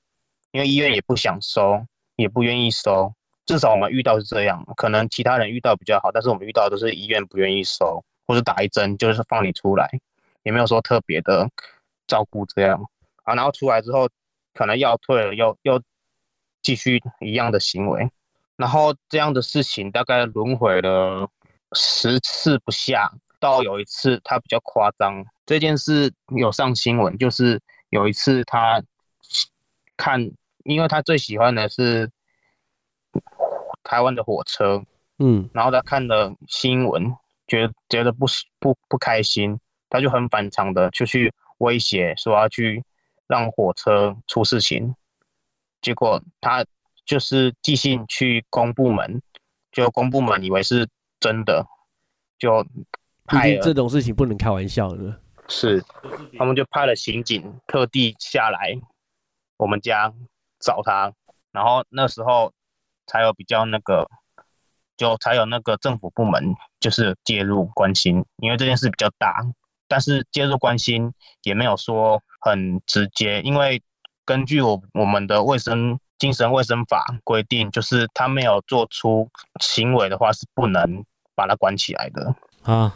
[0.51, 3.15] 因为医院也不想收，也不愿意收。
[3.47, 9.89] 至少我们遇到是这样，可能其他人遇到比较好，但是我们遇到都是医院不愿意收，或者打一针就是放你出来，
[10.43, 11.49] 也没有说特别的
[12.07, 12.91] 照顾这样。
[13.23, 14.11] 啊，然后出来之后，
[14.53, 15.83] 可能药退了，又又
[16.61, 18.11] 继续一样的行为，
[18.61, 21.29] 然后这样的事情大概轮回了
[21.73, 27.61] 十次不下，到有一次他比较夸张，这件事有上新闻，就是。
[27.91, 28.81] 有一次他
[29.97, 30.31] 看，
[30.63, 32.09] 因为他最喜欢的是
[33.83, 34.85] 台湾的火车，
[35.19, 37.17] 嗯，然后他看了新闻，
[37.49, 38.27] 觉觉得不
[38.61, 42.85] 不不开心，他就很反常的就去威胁说要去
[43.27, 44.95] 让火车出事情，
[45.83, 46.65] 结果他
[47.11, 49.21] 就是寄信去公部门，
[49.73, 51.67] 就公部门以为是真的，
[52.39, 52.65] 就
[53.25, 55.21] 派这种事情不能开玩笑的。
[55.49, 55.85] 是，
[56.39, 58.81] 他们就派了刑警特地下来
[59.57, 60.15] 我们家
[60.61, 61.13] 找他，
[61.51, 62.53] 然后那时候
[63.09, 64.09] 才有比较那个，
[64.97, 69.45] 就才有那个政府部门就是介入关心，因为这件事比较大，
[69.89, 73.83] 但是介入关心也没有说很直接，因为
[74.25, 79.29] 根据我我们的卫生精神卫生法规定，就是他没有做出
[79.61, 81.05] 行为的话是不能
[81.35, 82.95] 把他关起来的啊，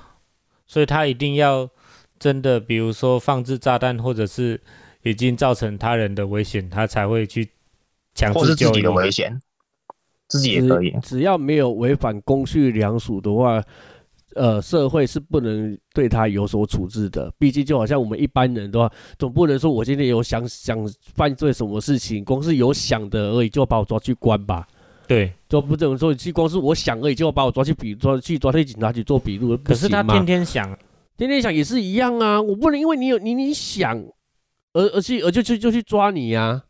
[0.64, 1.68] 所以他一定要。
[2.16, 4.58] 真的，比如说放置炸弹，或者是
[5.02, 7.50] 已经造成他人的危险，他才会去
[8.14, 9.42] 强制救自己的危险，
[10.28, 10.96] 自己也可以。
[11.02, 13.62] 只要没有违反公序良俗的话，
[14.34, 17.32] 呃，社会是不能对他有所处置的。
[17.38, 20.78] 毕竟就好像我们一般人的话，总不能说我今天有想想
[21.14, 24.66] 犯罪什么事情，光是有想的而已，就要把我抓去关吧？
[25.06, 30.76] 对，就不能说，去光是我想而已，就要把我抓去笔抓去抓去警察局做笔录，可是他天天想。
[31.16, 33.96] 天天想也是一样啊，我不能因为你有你你想，
[34.72, 36.64] 而而去而就去就去抓你呀。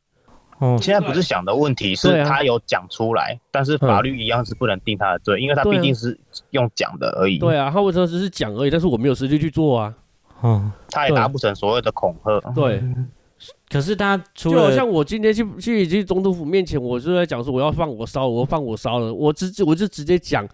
[0.59, 6.19] 哦，现在不是想的问题，是他有讲出来，但是法律一样是不能定他的罪，因为他毕竟是
[6.51, 7.38] 用讲的而已。
[7.38, 8.71] 对啊，他为什么只是讲而已？
[8.71, 9.95] 但是我没有实际去做啊。
[10.40, 12.40] 哦，他也达不成所谓的恐吓。
[12.53, 12.83] 对，
[13.69, 20.47] 可是他就好像我今天去去去总统府面前，我就在讲说我要放火烧，我要放火烧了，我直我就直接讲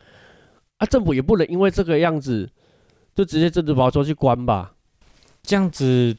[0.79, 2.49] 啊，政府也不能因为这个样子。
[3.13, 4.73] 就直接政治把我抓去关吧，
[5.43, 6.17] 这样子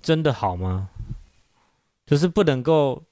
[0.00, 0.88] 真的好吗？
[2.08, 3.02] 就是不能够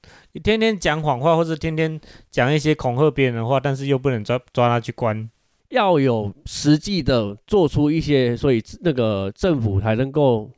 [0.43, 5.29] 天天讲谎话，或者天天讲一些恐吓别人的话，但是又不能抓抓他去关，
[5.69, 10.49] 要有实际的做出一些，所以那个政府才能够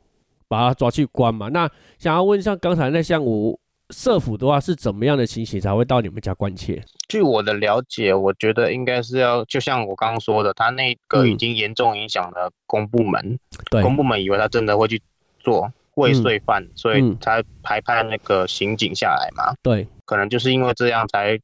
[0.48, 1.48] 把他抓去关嘛。
[1.50, 3.60] 那想要问一下刚才那项我。
[3.92, 6.80] 社府的话是怎么样的情形才会到你们家关切？
[7.08, 13.36] 据我的了解，我觉得应该是要就像我刚刚说的，他那个已经严重影响了公部门，
[13.68, 15.02] 对，公部门以为他真的会去
[15.40, 19.54] 做未遂犯，所以才排派那个刑警下来嘛。
[19.62, 21.38] 对，可能就是因为这样才，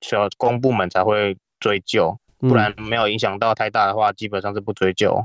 [0.00, 5.24] 小公部门才会追究，不然没有影响到太大的话，基本上是不追究。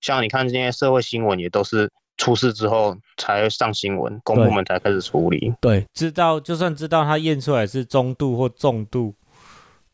[0.00, 1.90] 像你看这些社会新闻也都是。
[2.18, 5.52] 出事之后才上新闻，公部门才开始处理。
[5.60, 9.14] 对，知道就算知道他验出来是中度或重度，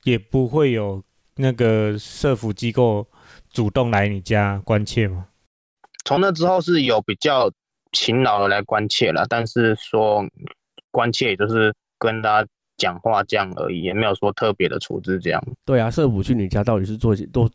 [0.03, 1.03] 也不会有
[1.37, 3.07] 那个社福机构
[3.51, 5.29] 主动来你家关切吗？
[6.05, 7.51] 从那之后是有比较
[7.93, 10.25] 勤劳的来关切了，但是说
[10.91, 12.47] 关切也就是跟他
[12.77, 15.43] 讲话这样而已，也没有说特别的处置这样。
[15.65, 17.51] 对啊，社福去你家到底是做些都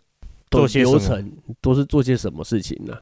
[0.51, 2.97] 做些流程，都是做些什么事情呢？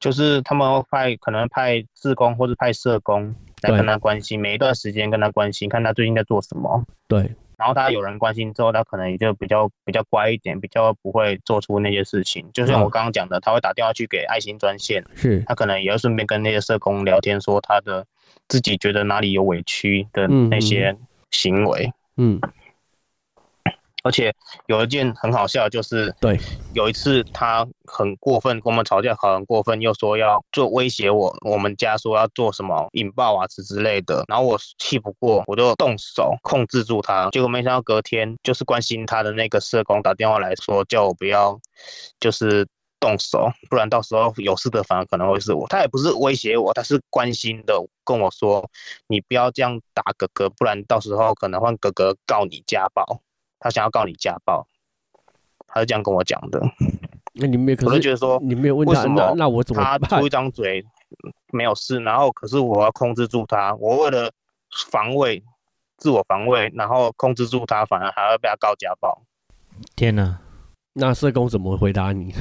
[0.00, 6.84] 就是他们派可能派志工或者派社工来跟他关心，每一段时间跟他关心，看他最近在做什么。
[7.08, 12.48] 对，然后他有人关心之后，他可能也就比较比较乖一点，比较不会做出那些事情。
[12.54, 18.06] 就像我刚刚讲的，他会打电话去给爱心专线，是他可能也要顺便跟那些社工聊天，说他的
[18.46, 20.96] 自己觉得哪里有委屈的那些
[21.32, 21.92] 行为。
[22.16, 22.40] 嗯。
[24.08, 24.34] 而且
[24.68, 26.40] 有一件很好笑，就是对，
[26.72, 41.60] 有一次他很过分，跟我们吵架，很过分，又说要做威胁我，我们家说要做什么引爆啊之之类的，然后我气不过，我就动手控制住他，结果没想到隔天就是关心他的那个社工打电话来说，叫我不要
[42.18, 42.66] 就是
[42.98, 45.68] 动手，不然到时候有事的反而可能会是我。
[45.68, 47.74] 他也不是威胁我，他是关心的
[48.06, 48.70] 跟我说，
[49.06, 53.20] 你不要这样打哥哥，不然到时候可能换哥哥告你家暴。
[53.58, 54.66] 他想要告你家暴，
[55.66, 56.60] 他是这样跟我讲的。
[57.34, 60.84] 那你没有，我就觉得说你没有问他，那那我怎么他出一张嘴
[61.52, 64.32] 没有事，然后可是我要控制住他，我为了
[64.90, 65.42] 防卫、
[65.96, 69.22] 自我防卫，然后控制住他，反而还要被他告家暴。
[69.94, 70.40] 天哪！
[70.94, 72.34] 那社工怎么回答你？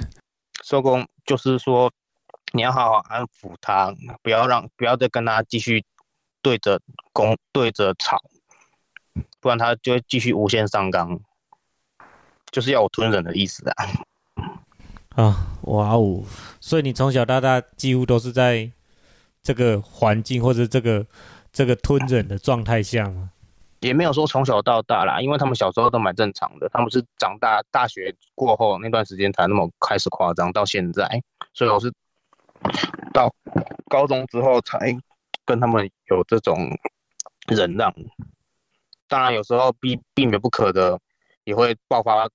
[0.63, 1.91] 社工就是说
[2.53, 5.85] 你要好好安抚他，不要让不要再跟他继续
[6.41, 6.81] 对着
[7.13, 8.19] 攻对着吵。
[9.47, 11.21] 不然他就会继续无限上纲，
[12.51, 13.85] 就是要我吞忍的意思啊！
[15.15, 16.21] 啊，哇哦！
[16.59, 18.69] 所以你从小到大几乎都是在
[19.41, 21.07] 这个环境或者这个
[21.53, 23.31] 这个吞忍的状态下吗？
[23.79, 31.93] 也没有说从小到大啦，因为他们小时候都蛮正常的，他们是长大大学过后那段时间才那么开始夸张，到现在，所以我是
[33.13, 33.33] 到
[33.87, 34.93] 高中之后才
[35.45, 36.77] 跟他们有这种
[37.47, 37.93] 忍让。
[39.07, 40.99] 当然有时候避避免不可的
[41.43, 42.27] 也会爆发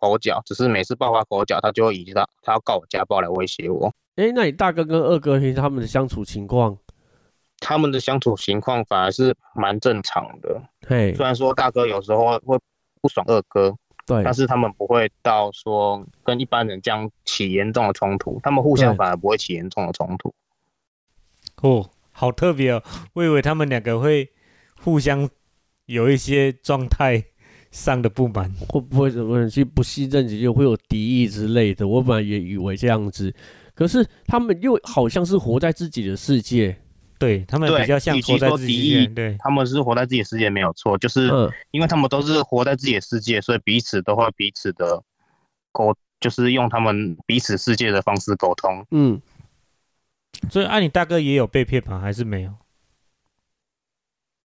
[0.00, 3.92] 口角，只是每次爆发口角，他就会以他他要告我家暴来威胁我。
[4.16, 6.76] 哎，那你大哥跟二哥平时他们的相处情况？
[7.60, 10.62] 他们的相处情况反而是蛮正常的。
[10.86, 12.58] 嘿，虽然说大哥有时候会
[13.00, 13.74] 不爽二哥，
[14.06, 20.32] 对，但是他们不会到说跟一般人这样起严重的冲突，他们互相反而不会起严重的冲突。
[21.62, 22.82] 哦，好特别哦！
[23.14, 24.30] 我以为他们两个会
[24.80, 25.28] 互相
[25.88, 27.24] 有一些状态
[27.70, 31.88] 上的不满，会不会什么去不信任就会有敌意之类的？
[31.88, 33.34] 我本来也以为这样子，
[33.74, 36.76] 可是他们又好像是活在自己的世界。
[37.18, 41.28] 对他们比较像活在自己世界对，他们是活在自己的世界没有错，就是
[41.72, 45.02] 因为他们都是活在自己的世界，所以彼此都会彼此的
[45.72, 48.86] 沟，就是用他们彼此世界的方式沟通。
[48.92, 49.20] 嗯，
[50.48, 51.98] 所以啊，你大哥也有被骗吗？
[51.98, 52.52] 还是没有？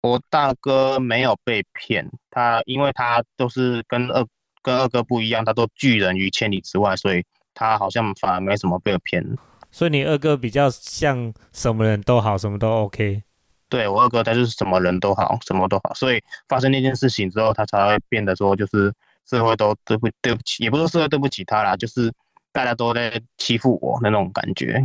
[0.06, 4.24] 我大哥没有被骗，他因为他都是跟二
[4.62, 9.24] 跟二哥不一样，他都拒人于千里之外，所以他好像反而没什么被骗。
[9.72, 13.22] 所以你二哥比较像什么人都好，什么都 OK。
[13.68, 15.92] 对我二哥，他就是什么人都好，什么都好。
[15.94, 18.94] 所以发生那件事情之后，他才会变得说，就是
[19.28, 22.12] 社会都对不对不起，也不是社会对不起他啦，就是
[22.52, 24.80] 大家都在欺负我那种感觉。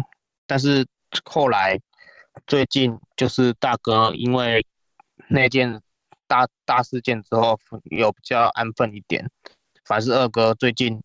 [0.47, 0.85] 但是
[1.23, 1.79] 后来
[2.47, 4.65] 最近就是大哥因为
[5.31, 5.81] 那件
[6.27, 9.31] 大大事件之后，有比较安分一点。
[9.85, 11.01] 反是二哥最近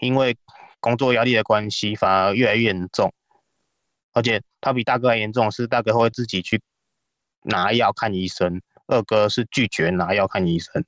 [0.00, 0.36] 因为。
[0.78, 3.12] 工作压力的关系反而越来越严重，
[4.12, 6.62] 而且他比大哥还严重，是大哥会自己去
[7.42, 10.84] 拿药看医生，二哥是拒绝拿药看医生，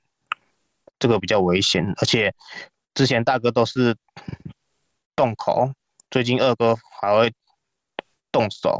[1.00, 1.94] 这个比较危险。
[1.96, 2.32] 而且
[2.94, 3.96] 之前大哥都是
[5.16, 5.72] 动口，
[6.10, 7.32] 最近二哥还会
[8.30, 8.78] 动手，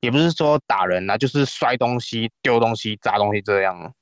[0.00, 3.94] 也不是说打人啊，就是摔东西、丢东西、砸东西这样，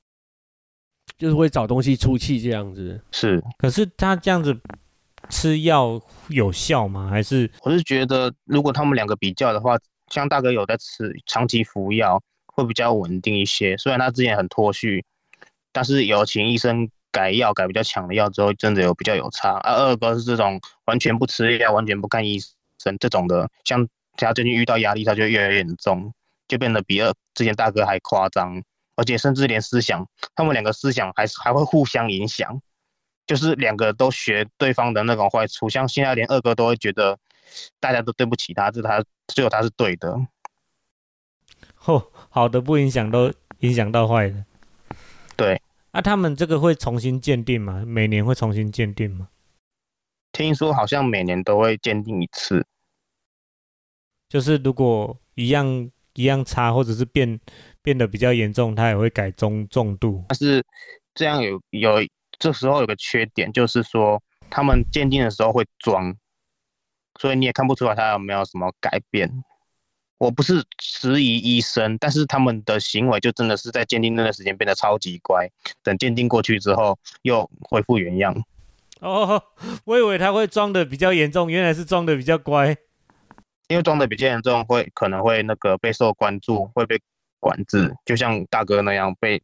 [1.17, 3.01] 就是会找东西出气这样子。
[3.11, 4.59] 是，可是他这样子。
[5.29, 7.09] 吃药有效吗？
[7.11, 13.77] 还是我是觉得，如果他们两个比较的话，像大哥有在吃，长期服药会比较稳定一些。
[13.77, 15.05] 虽然他之前很脱序，
[15.73, 19.51] 但是有请医生改药，改比较强的药之后，真的有比较有差。
[19.57, 22.39] 而二哥是这种完全不吃药、完全不看医
[22.81, 26.13] 生这种的，像他最近遇到压力，他就越来越严重，
[26.47, 28.63] 就变得比二之前大哥还夸张，
[28.95, 32.61] 而且甚至连思想，他们两个思想还是还会互相影响。
[33.27, 37.15] 就是两个都学对方的那种坏处，像现在连二哥都会觉得
[37.79, 40.19] 大家都对不起他，这他只有他是对的。
[41.85, 44.43] 哦，好的不影响都影响到坏的。
[45.37, 47.83] 对，那他们这个会重新鉴定吗？
[47.85, 49.27] 每年会重新鉴定吗？
[50.31, 52.65] 听说好像每年都会鉴定一次。
[54.29, 57.39] 就是如果一样一样差，或者是变
[57.81, 60.23] 变得比较严重，他也会改中重度。
[60.29, 60.63] 但是
[61.13, 62.07] 这样有有。
[62.37, 66.15] 这时候有个缺点，就是说他们鉴定的时候会装，
[67.19, 69.43] 所以你也看不出来他有没有什么改变。
[70.19, 75.49] 我不是质疑医生，但是他们的行为就真的是在鉴定那段时间变得超级乖，
[75.83, 78.33] 等鉴定过去之后又恢复原样。
[79.01, 79.43] 哦，
[79.83, 82.77] 我以为他会装的比较严重，原来是装的比较乖。
[83.69, 87.01] 因为装的比较严重，会可能会那个备受关注，会被
[87.39, 89.41] 管制，就像大哥那样被。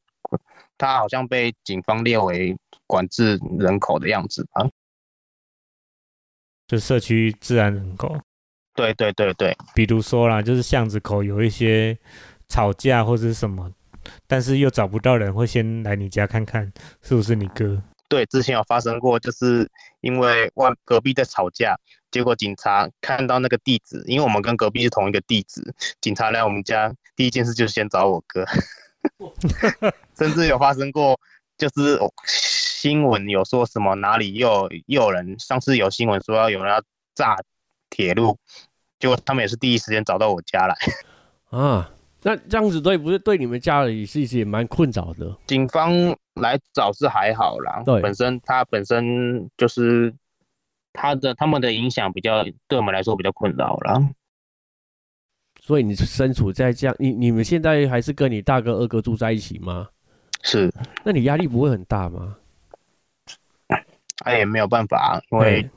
[0.77, 2.53] 他好像被警方列为
[2.85, 4.67] 管制人口的样子啊？
[6.67, 8.19] 就社区自然人口。
[8.73, 11.97] 对对对对，比如说啦，就是巷子口有一些
[12.49, 13.71] 吵架或者什么，
[14.27, 16.69] 但是又找不到人，会先来你家看看
[17.01, 17.81] 是不是你哥。
[18.07, 19.69] 对，之前有发生过，就是
[20.01, 21.77] 因为外隔壁在吵架，
[22.11, 28.45] 结果警察看到那个地址，因为我们跟隔壁是同一个地址，警察来我们家第一件事就是先找我哥。
[30.17, 31.19] 甚至有发生过，
[31.57, 36.81] 就是新闻有说什么哪里又又有人，上次有新闻说要有人要
[37.13, 37.37] 炸
[37.89, 38.37] 铁路，
[38.99, 40.75] 结果他们也是第一时间找到我家来。
[41.51, 41.91] 啊，
[42.27, 45.38] 那这样子对不是对你们家里其实也蛮困扰的。
[45.45, 45.93] 警方
[46.41, 50.12] 来找是还好啦，对，本身他本身就是
[50.91, 54.10] 他的他们的影响比较对我们来说比较困扰啦。
[55.62, 59.87] 所以你身处在这样，你你们现在还是跟你大哥二哥住在一起吗？
[60.41, 60.73] 是。
[61.04, 62.35] 那你压力不会很大吗？
[64.23, 65.69] 哎也没有办法，因为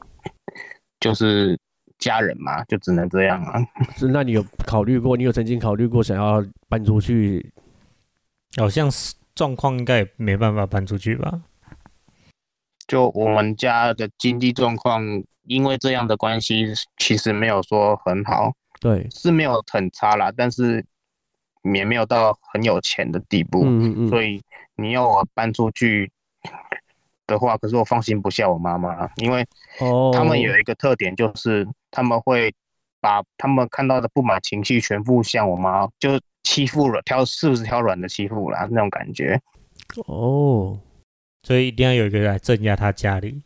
[0.99, 1.59] 就是
[1.99, 3.61] 家人嘛，就只能这样啊。
[3.97, 5.17] 是，那你有考虑过？
[5.17, 7.53] 你有曾经考虑过想要搬出去？
[8.57, 11.43] 好像是状况应该也没办法搬出去吧？
[12.87, 15.03] 就我们家的经济状况，
[15.45, 18.53] 因为这样的关系，其实没有说很好。
[18.81, 20.85] 对，是没有很差啦，但是
[21.75, 24.41] 也没有到很有钱的地步，嗯嗯嗯，所以
[24.77, 26.11] 你要我搬出去
[27.29, 29.47] 的话，可是我放心不下我妈妈，因为
[29.79, 32.53] 哦，他们有一个特点，就是他们会
[33.01, 39.41] 把他们看到的不满情绪全部向我妈，就欺负了，挑是不是挑软的欺负啦那种感觉。
[40.07, 40.81] 哦，
[41.45, 43.43] 所以一定要有一个来镇压他家里。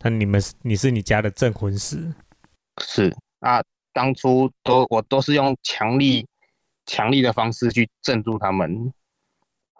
[0.00, 2.14] 那你们是你是你家的镇魂师，
[2.82, 3.62] 是啊，
[3.92, 6.26] 当初都我都是用强力
[6.86, 8.92] 强力的方式去镇住他们，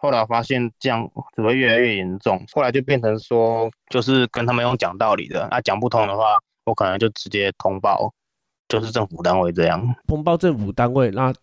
[0.01, 8.13] 后来发现这样只会越来越严重，后来就变成说就是跟他们用讲道理的，啊讲不通的话，我可能就直接通报，
[8.69, 11.33] 就是政府单位这样，通报政府单位，那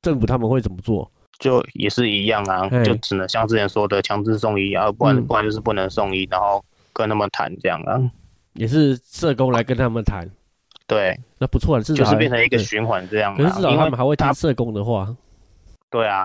[0.00, 1.12] 政府他们会怎么做？
[1.38, 8.00] 就也是一样啊，就只能像之前说的强制送医啊，不然、嗯不然就是不能送医，然后跟他们谈这样啊，
[8.54, 10.30] 也是社工来跟他们谈，
[10.86, 15.14] 对，那不错了，至少就是变成一个循环这样、啊，可是至少他们还会听社工的话。
[15.90, 16.24] 对啊，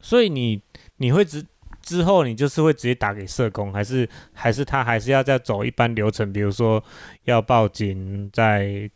[0.00, 0.62] 所以你
[0.96, 1.44] 你会直
[1.82, 6.82] 之后你就是会直接打给社工，还是还是他还是要再走一般流程，比如说
[7.24, 8.90] 要报警，再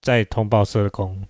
[0.00, 1.26] 再通报社工。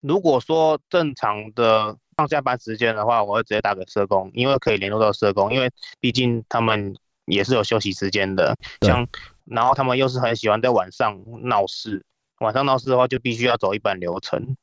[0.00, 6.94] 如果说正常的上下班时间的话，我会直接打给社工，因为可以联络到社工，因为毕竟他们
[7.24, 8.56] 也是有休息时间的。
[8.82, 9.06] 像，
[9.44, 12.04] 然后他们又是很喜欢在晚上闹事，
[12.38, 14.56] 晚上闹事的话就必须要走一般流程，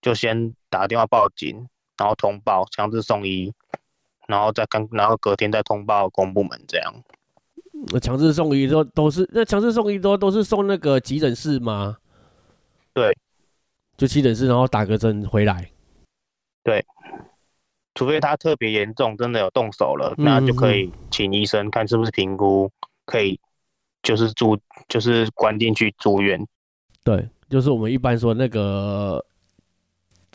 [0.00, 1.68] 就先打电话报警，
[1.98, 3.52] 然后通报强制送医，
[4.26, 6.94] 然后再跟，然后隔天再通报公部门这样。
[7.92, 11.96] 那强制送医都都是那强制送医都都是送那个急诊室吗？
[12.92, 13.16] 对，
[13.96, 15.70] 就急诊室，然后打个针回来。
[16.64, 16.84] 对
[17.94, 22.70] 除非他特别严重，真的有动手了，嗯那就可以请医生看是不是评估，
[23.06, 23.40] 可以
[24.02, 26.44] 就是住就是关进去住院，
[27.02, 29.37] 对，就是我们一般说那个精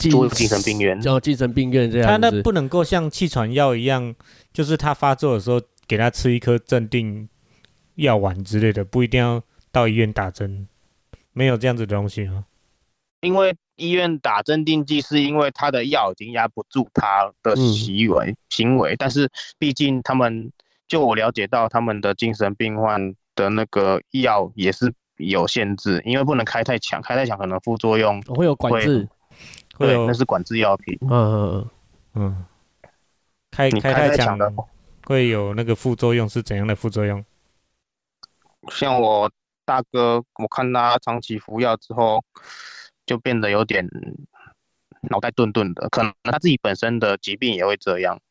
[0.10, 1.00] 住精神病院。
[1.02, 2.30] 叫精神病院这他样子。
[2.32, 4.16] 那不能够像气喘药一样，
[4.52, 7.28] 就是他发作的时候给他吃一颗镇定
[7.96, 9.42] 药丸之类的，不一定要
[9.72, 10.68] 到医院打针，
[11.34, 12.44] 没有这样子的东西啊。
[13.22, 20.52] 因为医院打镇定剂是因为他的药已经压不住他的嗯行为、行为，但是毕竟他们
[20.88, 29.08] 就我了解到他们的精神病患的那个药也是有限制，因为不能开太强，开太强可能副作用，会有管制。
[29.78, 30.98] 对，会有那是管制药品。
[31.02, 31.70] 嗯嗯嗯。
[32.16, 32.46] 嗯，
[33.50, 34.54] 开开太强的
[35.06, 37.26] 会有那个副作用是怎样的副作用？
[38.70, 39.32] 像我
[39.66, 42.24] 大哥，我看他长期服药之后，
[43.06, 43.90] 就变得有点
[45.02, 48.22] 脑袋钝钝的，可能他自己本身的疾病也会这样，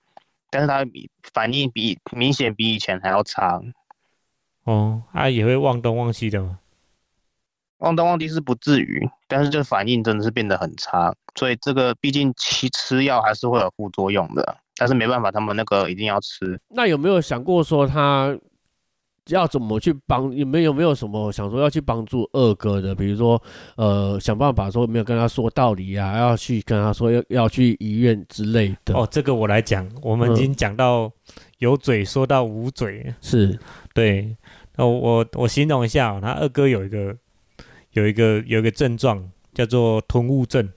[0.49, 0.86] 但是他
[1.34, 3.61] 反应比明显比以前还要差。
[4.62, 6.61] 哦，啊也会忘东忘西的嘛。
[7.83, 16.59] 忘东忘西是不至于，但是就反应真的是变得很差，所以这个毕竟吃吃药还是会有副作用的，但是没办法，他们那个一定要吃。
[16.68, 18.37] 那有没有想过说他
[19.26, 20.35] 要怎么去帮？
[20.35, 22.95] 有没有有没有什么想说要去帮助二哥的？
[22.95, 23.41] 比如说，
[23.76, 28.95] 呃，想办法说没有跟他说道理啊，要去跟他说要要去医院之类的。
[28.95, 31.11] 哦，，这个我来讲，我们已嗯经讲到
[31.59, 33.59] 有嘴说到无嘴，是，
[33.95, 34.37] 对，
[34.76, 37.16] 那我我我形容一下、哦，他二哥有一个
[37.93, 40.68] 有一个有一个症状叫做吞物症，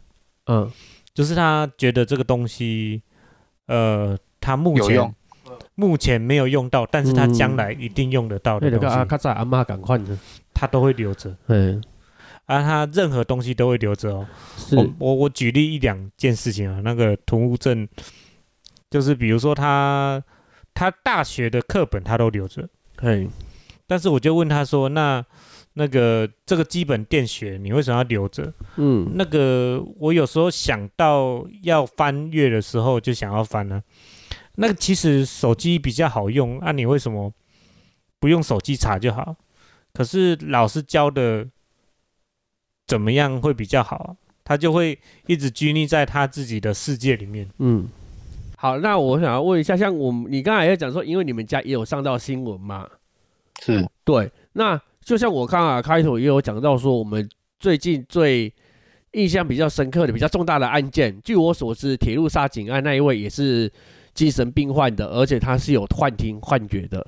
[0.45, 0.72] 嗯。
[1.13, 3.01] 就是他觉得这个东西，
[3.68, 5.16] 呃，他目前
[5.76, 10.18] 目前没有用到，但是他嗯将来一定用得到对的，的东西，跟阿卡在阿妈赶快的，
[10.53, 11.82] 他都会留着，嗯，
[12.47, 14.28] 啊，他任何东西都会留着哦。
[14.57, 17.88] 是，我我我举例一两件事情啊，那个囤物症，
[18.89, 20.22] 就是比如说他
[20.74, 23.26] 他大学的课本他都留着，嘿，
[23.88, 25.26] 但是我就问他说，那
[25.76, 28.51] 那个这个基本电学你为什么要留着？
[28.78, 33.84] 嗯，那个我有时候想到要翻阅的时候就想要翻呢、
[34.55, 37.32] 那个其实手机比较好用，啊，你为什么
[38.19, 39.36] 不用手机查就好？
[39.93, 41.47] 可是老师教的
[42.88, 44.15] 怎么样会比较好啊？
[44.43, 44.97] 他就会
[45.28, 47.49] 一直拘泥在他自己的世界里面。
[47.57, 47.88] 嗯，
[48.55, 52.88] 好，那我想要问一下，像我们你刚才也讲说，因为你们家也有上到新闻嘛，
[53.61, 57.30] 是对，那就像我刚啊开头也有讲到说，我们
[57.60, 58.51] 最近最
[59.12, 63.72] 印象比较深刻的、比较重大的案件，据我所知，铁路杀警案那一位也是
[64.16, 67.06] 精神病患的，而且他是有幻听、幻觉的。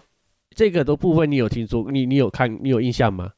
[0.56, 1.92] 这个的部分你有听说？
[1.92, 2.56] 你你有看？
[2.64, 3.32] 你有印象吗？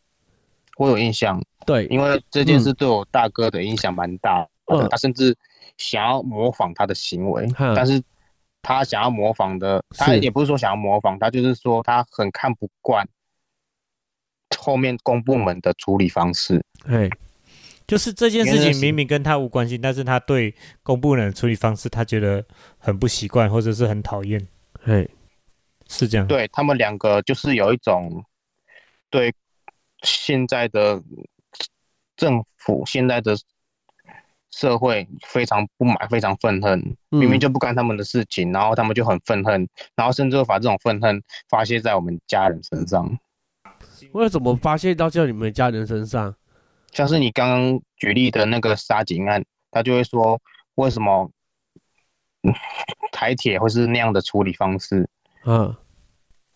[0.76, 4.46] 我有印象，对，因为这件事对我大哥的影响蛮大
[4.90, 5.36] 他甚至
[5.78, 8.02] 想要模仿他的行为，嗯但是
[8.62, 13.08] 他想要模仿的，他也不是说想要模仿，他就是说他很看不惯
[14.58, 16.64] 后面公部门的处理方式。
[16.88, 17.10] 对，
[17.88, 22.44] 就是这件事情明明跟他无关系，但是他对公部门的处理方式，他觉得
[22.78, 24.48] 很不习惯，或者是很讨厌。
[24.86, 25.10] 对，
[25.88, 26.28] 是这样。
[26.28, 28.24] 对他们两个就是有一种
[29.10, 29.34] 对
[30.04, 31.02] 现在的
[32.16, 33.38] 政府、现在的
[34.52, 36.96] 社会非常不满、非常愤恨。
[37.10, 43.20] 明明就不干他们的事情，然后他们就很愤恨，然后甚至会把这种愤恨发泄在我们家人身上。
[44.12, 46.36] 为什么发泄到叫你们家人身上？
[46.92, 50.42] 像是你刚刚举例的那个杀警案，他就会说
[50.76, 51.30] 为什么
[53.12, 55.08] 台铁会是那样的处理方式？
[55.46, 55.76] 嗯，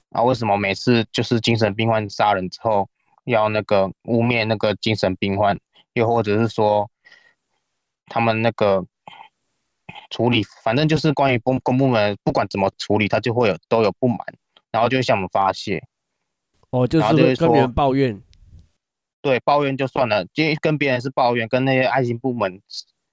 [0.09, 2.89] 啊，为什么每次就是精神病患杀人之后
[3.25, 5.59] 要那个污蔑那个精神病患，
[5.93, 6.89] 又或者是说
[8.07, 8.85] 他们那个
[10.09, 14.17] 处理，反正就是关于公公部门不管怎么处理，他就会有都有不满，
[14.71, 15.83] 然后就会向我们发泄。
[16.73, 18.19] 哦，就是跟别人抱怨。
[19.21, 22.61] 对，抱怨就算了，就跟别人是抱怨，跟那些爱心部门、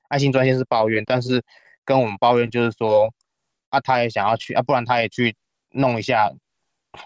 [0.09, 1.45] 爱心专线是抱怨，但是
[1.85, 3.13] 跟我们抱怨就是说，
[3.69, 5.37] 啊，他也想要去，啊，不然他也去
[5.73, 6.33] 弄一下，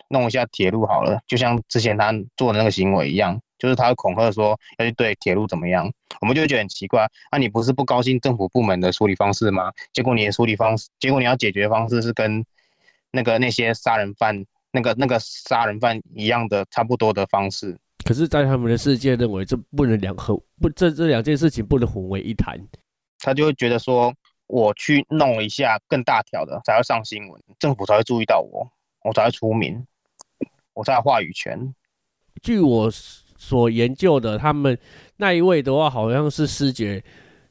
[0.09, 9.72] 弄一下铁路好了，就像之前他做的那个行为一样，就是他恐吓说要去对铁路怎么样，我们就觉得很奇怪，啊，你不是不高兴政府部门的处理方式吗？
[9.92, 12.46] 结果你的处理方式，结果你要解决方式是跟
[13.11, 17.79] 那个那些杀人犯、那个那个杀人犯一样的差不多的方式。
[18.05, 22.59] 可是，在他们的世界认为这不能两合不，这这两件事情不能混为一谈。
[23.20, 24.12] 他就会觉得说，
[24.49, 28.68] 我去弄一下更大条的，才会上新闻，政府才会注意到我，
[29.05, 29.87] 我才会出名，
[30.75, 31.75] 我才有话语权。
[32.43, 34.77] 据我所研究的，他们
[35.16, 37.03] 那一位的话，好像是失觉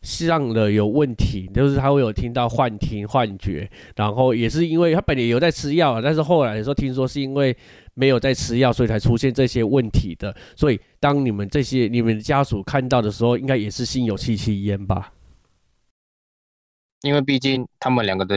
[0.03, 7.55] 上的有问题，就是他会有听到幻听、幻觉，然后也是因为他本来有在吃药，但是后来的时候听说是因为。
[7.95, 10.35] 没有在吃药，所以才出现这些问题的。
[10.55, 15.13] 所以，当你们这些你们家属看到的时候，应该也是心有戚戚焉吧？
[17.03, 18.35] 因为毕竟他们两个的，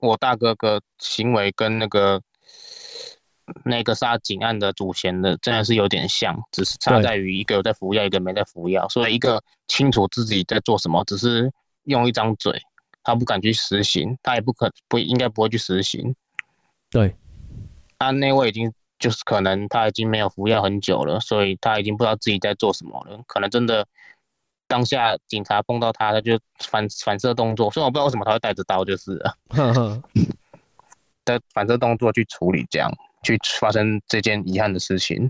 [0.00, 2.20] 我大哥哥行为跟那个
[3.64, 8.88] 那个杀警案的主嫌的，真的是有点像，只是差在于一个有在服药，一个没在服药。
[8.88, 11.52] 所以，一个清楚自己在做什么，只是
[11.84, 12.62] 用一张嘴，
[13.02, 16.14] 他不敢去实行，他也不可不应该不会去实行。
[16.90, 17.14] 对。
[17.98, 23.22] 他那位已经就是可能他已经没有服药很久了，所以他已经不知道自己在做什么了。
[23.26, 23.86] 可能真的
[24.66, 27.70] 当下警察碰到他，他就反反射动作。
[27.70, 29.16] 虽然我不知道为什么他会带着刀，就是
[31.24, 32.90] 的 反射动作去处理这样，
[33.24, 35.28] 去发生这件遗憾的事情。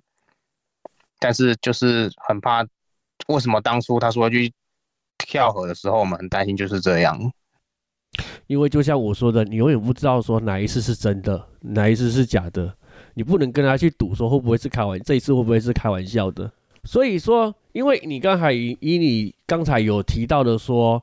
[1.19, 2.67] 但是就是很怕，
[3.29, 4.53] 为什么当初他说去
[5.17, 7.33] 跳河的时候，我们很担心就是这样。
[8.47, 12.77] 因为就像我说的，你永远不知道说哪一次是真的，哪一次是假的，
[13.15, 16.53] 你不能跟他去赌说会不会是开玩这一次会不会是开玩笑的。
[16.85, 21.03] 所以说，因为你刚才以你刚才有提到的说，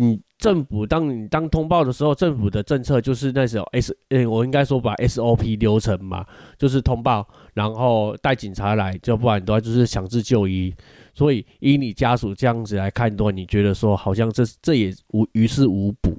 [0.00, 6.24] 你政府当你当通报的时候，政府的政策就是那时候 S，呃，我应该说把 SOP 流程嘛，
[6.56, 10.72] 就是通报，然后带警察来，就不然的话就是强制就医。
[11.14, 16.16] 所以以你家属这样子来看的话，你觉得说好像这这也无于事无补。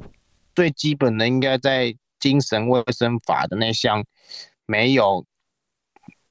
[0.53, 4.03] 最基本的应该在精神卫生法的那项
[4.65, 5.25] 没有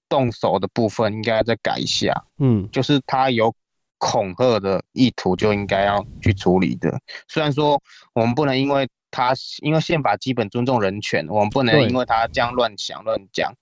[0.06, 2.26] 动手的部分，应该再改一下。
[2.36, 3.54] 嗯，就是他有
[3.98, 6.98] 恐吓的意图，就应该要去处理的。
[7.28, 7.80] 虽然说
[8.14, 13.52] 我们不能因为他因为宪法基本尊重人权，我们不能因为他这样乱想乱讲，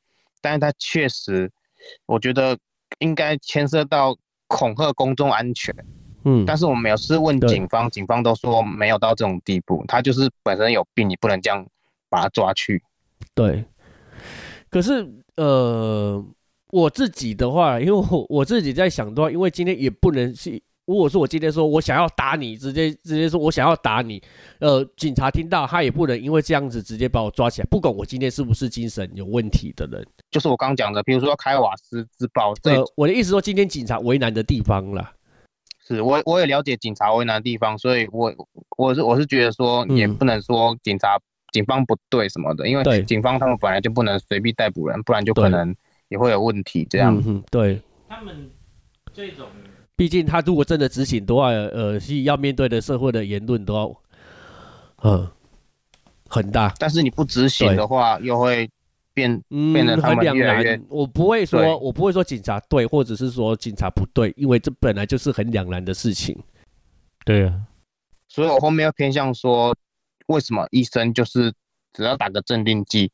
[0.40, 1.50] 但是他确实，
[2.06, 2.58] 我觉得
[2.98, 4.16] 应该牵涉到
[4.46, 5.74] 恐吓公众安全。
[6.24, 11.64] 嗯，但是我们有是问警方，警方都说没有到这种地步，他就是本身有病，你不能这样
[12.08, 12.82] 把他抓去。
[13.32, 13.64] 对，
[14.68, 16.24] 可是呃，
[16.76, 24.22] 我自己的话，因为我我自己在想的话，因为今天也不能是，如果说我今天说我想要打你，直接直接说我想要打你，
[24.60, 35.12] 呃，警察听到他也不能因为这样子直接把我抓起来，不管我今天是不是精神有问题的人，就是我刚讲的，比如说开瓦斯自爆，呃，我的意思说今天警察为难的地方了。
[35.88, 38.34] 是我我也了解警察为难的地方，所以我
[38.76, 41.18] 我是我是觉得说也不能说警察
[41.52, 45.74] 警方不对什么的，因为警方他们本来就不能随便逮捕人，不然就可能
[46.08, 46.86] 也会有问题。
[46.90, 48.50] 这样，嗯对，他们
[49.12, 49.46] 这种，
[49.94, 54.02] 毕竟他如果真的执行的话，呃，是要面对的社会的言论都要，
[55.02, 55.28] 嗯，
[56.28, 56.72] 很大。
[56.78, 58.68] 但是你不执行的话，又会。
[59.16, 66.38] 变变得很两难，我不会说，我不会说警察对，或者是说警察不对，因为这本来就是很两难的事情。
[67.24, 67.62] 对啊，
[68.28, 69.74] 所以我后面要偏向说，
[70.26, 71.50] 为什么医生就是
[71.94, 73.10] 只要打个镇定剂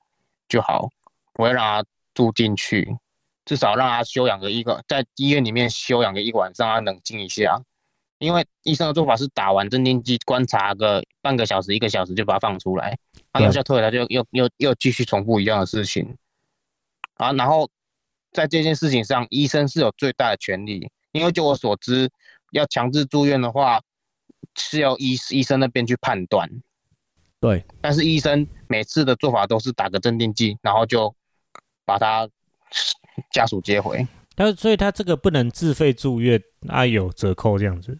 [0.49, 0.91] 就好，
[1.35, 1.85] 不会让他
[2.15, 2.97] 住进去，
[3.45, 7.63] 至少让他休养个一个，在医院里面休养个一晚，让他冷静一下。
[8.19, 12.97] 因为医生的做法是打完镇定剂，观察个半个小时、一个小时就把它放出来，
[13.41, 16.17] 药效退了就又又又继续重复一样的事情。
[17.15, 17.69] 啊，然后
[18.31, 22.11] 在这件事情上，医生是有最大的权利，因为就我所知，
[22.53, 23.81] 要强制住院的话，
[24.55, 26.49] 是要医医生那边去判断。
[27.41, 31.13] 对，但是医生每次的做法都是打个镇定剂，然后就
[31.85, 32.29] 把他
[33.31, 34.07] 家属接回。
[34.35, 37.99] 他所以他这个不能自费住院啊，有折扣这样子。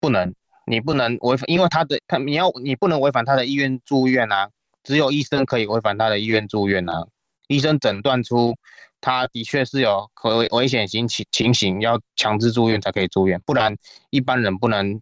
[0.00, 0.34] 不能，
[0.66, 4.48] 你不能违反，因为他的他你要你不能违反他的意愿住院啊，
[4.82, 7.06] 只有医生可以违反他的意愿住院啊。
[7.48, 8.56] 医生诊断出
[9.00, 13.76] 他的确是有可危危险情情情形，要强制住院才可以住院，不然
[14.10, 15.00] 一般人不能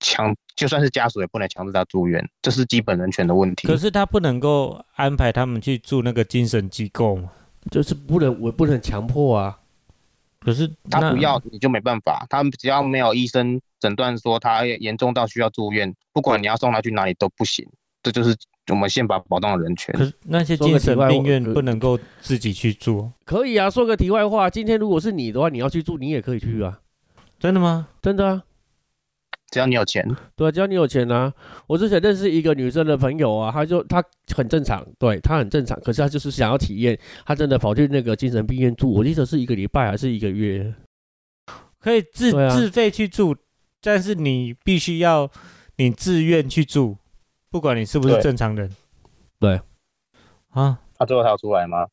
[0.00, 3.68] 强，就算是家属也不能强制他住院，这是基本人权的问题。
[3.68, 7.30] 可是他不能够安排他们去住那个精神机构吗？
[7.70, 9.58] 就是不能我不能强迫啊。
[10.40, 17.68] 可是他不要你就没办法，他们只要没有医生诊断说他严重到需要住院，不管你要送他去哪里都不行，
[18.02, 18.34] 这就是
[18.70, 19.94] 我们宪法保障的人权。
[19.94, 23.12] 可是那些精神病院不能够自己去住？
[23.26, 26.80] 可以啊，说个题外话，今天如果是你的话，你要去住，你也可以去啊。
[27.38, 27.88] 真的吗？
[28.00, 28.42] 真的啊。
[29.50, 31.32] 只要你有钱，对，只要你有钱啊！
[31.66, 34.02] 我之前认识一个女生的朋友啊，她就她
[34.34, 36.96] 很正常，对她很正常，可是她就是想要体验，
[37.26, 40.72] 她真的跑去那个精神病院住，我记得是一个礼拜还是一个月，
[41.80, 43.34] 可以自自费去住，
[43.82, 45.28] 但是你必须要
[45.78, 46.96] 你自愿去住，
[47.50, 48.70] 不管你是不是正常人。
[49.40, 49.60] 对，
[50.50, 51.88] 啊，他最后他有出来吗？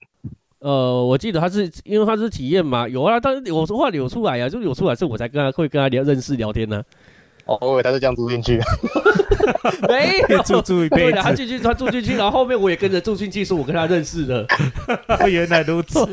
[0.60, 6.84] 呃，我记得他是因为他是体验嘛，有啊，但是我说话有出来呀，就有出来，所以我才跟他会跟他聊认识聊天呢。
[7.48, 8.60] 哦，我以为他是这样住进去，
[9.88, 10.44] 没有。
[10.44, 14.46] 住住一辈子，他进去，他住进去，然后后面我也跟着住进去，是我跟他认识的，
[15.30, 16.06] 原来如此，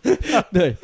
[0.52, 0.74] 对，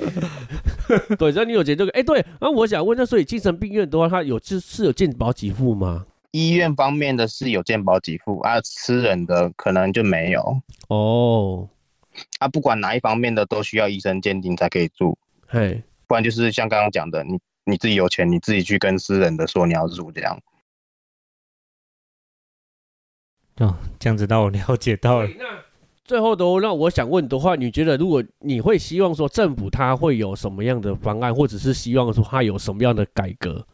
[1.18, 6.04] 对，只要你有钱，这个，哎，对，那我想问，那所以精神病院的话，他有是是有健保给付吗？
[6.32, 10.60] 医院方面的是有健保给付，啊，私人的可能就没有。
[10.88, 11.68] 哦，
[12.38, 17.38] 啊，不管哪一方面的都需要医生鉴定才可以住，嘿，不然就是像刚刚讲的，你。
[17.64, 20.40] 你自己有钱，你自己去跟私人的说你要住这样。
[23.56, 25.28] 哦，这样子让我了解到了。
[26.04, 33.66] 最后的，那我想问的话，你觉得如果你会希望说政府它会有什么样的方案，或者是希望说它有什么样的改革？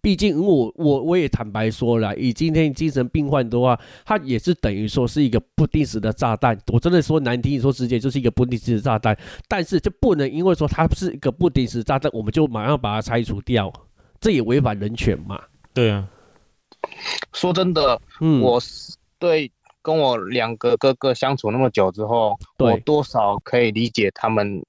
[0.00, 6.56] 毕竟，我我我也坦白说了，以今天精神病患的话，他也是等于说是一个不定时的炸弹。
[6.72, 9.16] 我真的说难听，你说直接就是一个不定时的炸弹。
[9.48, 13.72] 但是就不能因为说它是一个不定时炸弹，我们就马上把它拆除掉，
[14.20, 15.40] 这也违反人权嘛？
[15.74, 16.08] 对啊。
[17.32, 18.60] 说真的，嗯，我
[19.18, 19.50] 对
[19.82, 24.64] 跟我两个哥哥相处那么久之后，我多少可以理解他们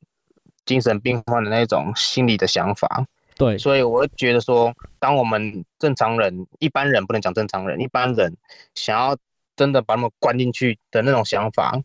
[0.66, 3.06] 精神病患的那种心理的想法。
[3.40, 8.36] 对，所以我会觉得说，当我们正常人、一般人不能讲正常人，一般人
[8.76, 9.16] 想要
[9.56, 11.82] 真的把他们关进去的那种想法，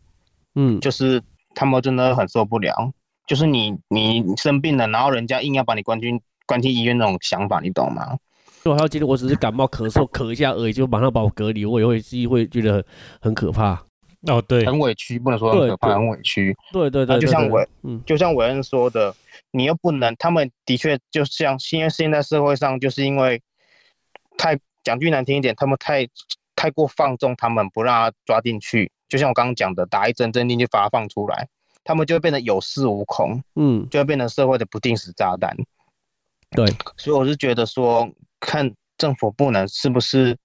[0.53, 1.23] 嗯，就是
[1.55, 2.91] 他们真的很受不了。
[3.25, 8.17] 就是你你生病了，然后人家硬要把你关进关进医院那种想法，你懂吗？
[8.63, 12.85] 就还有今天我只是感冒咳嗽咳一下而已，就马上把我隔离，我也会自己会觉得
[13.21, 13.81] 很可怕。
[14.27, 16.55] 哦，对，很委屈，不能说很可怕，很委屈。
[16.73, 19.15] 对对对，就像伟，嗯，就像伟恩说的。
[19.51, 23.41] 你又不能，他们的确就像，现在现在社会上就是因为
[24.37, 26.09] 太讲句难听一点，他们太
[26.57, 28.91] 太过放纵，他们不让他抓进去。
[29.07, 31.47] 就像我刚刚讲的，打一针针进去，把他放出来，
[31.85, 35.55] 他们就会变得有恃无恐，嗯，就会变成社会的不定时炸弹。
[36.51, 36.65] 对，
[36.97, 38.09] 所以我是觉得说，
[38.41, 40.37] 看政府不能是不是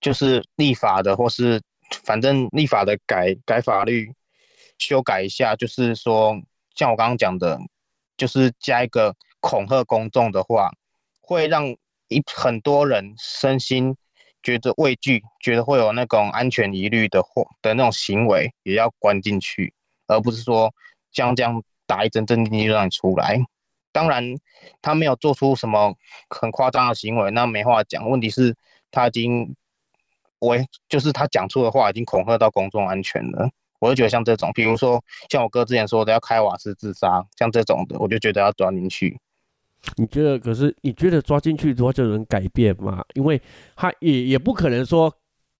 [0.00, 1.60] 就是立法的，或是
[2.04, 4.12] 反正立法的改改法律，
[4.78, 6.40] 修改一下，就是说
[6.74, 7.58] 像我刚刚讲的。
[8.14, 10.70] 就是加一个恐吓公众的话，
[11.20, 11.74] 会让
[12.08, 13.96] 一很多人身心
[14.42, 19.74] 觉得畏惧，觉得会有那种安全疑虑的或的那种行为，也要关进去，
[20.06, 20.72] 而不是说
[21.10, 23.40] 像这样打一针针进去就让你出来。
[23.90, 24.36] 当然，
[24.82, 25.96] 他没有做出什么
[26.28, 28.08] 很夸张的行为，那没话讲。
[28.08, 28.54] 问题是，
[28.92, 29.56] 他已经
[30.48, 33.48] 为就是他讲出的话已经恐吓到公众安全了。
[33.80, 39.18] 我就觉得像这种，比如说像我哥之前说的要开瓦斯自杀，像这种的，我就觉得要抓进去。
[39.96, 40.38] 你觉得？
[40.38, 43.04] 可是你觉得抓进去的话就能改变吗？
[43.14, 43.42] 因为
[43.74, 45.12] 他也也不可能说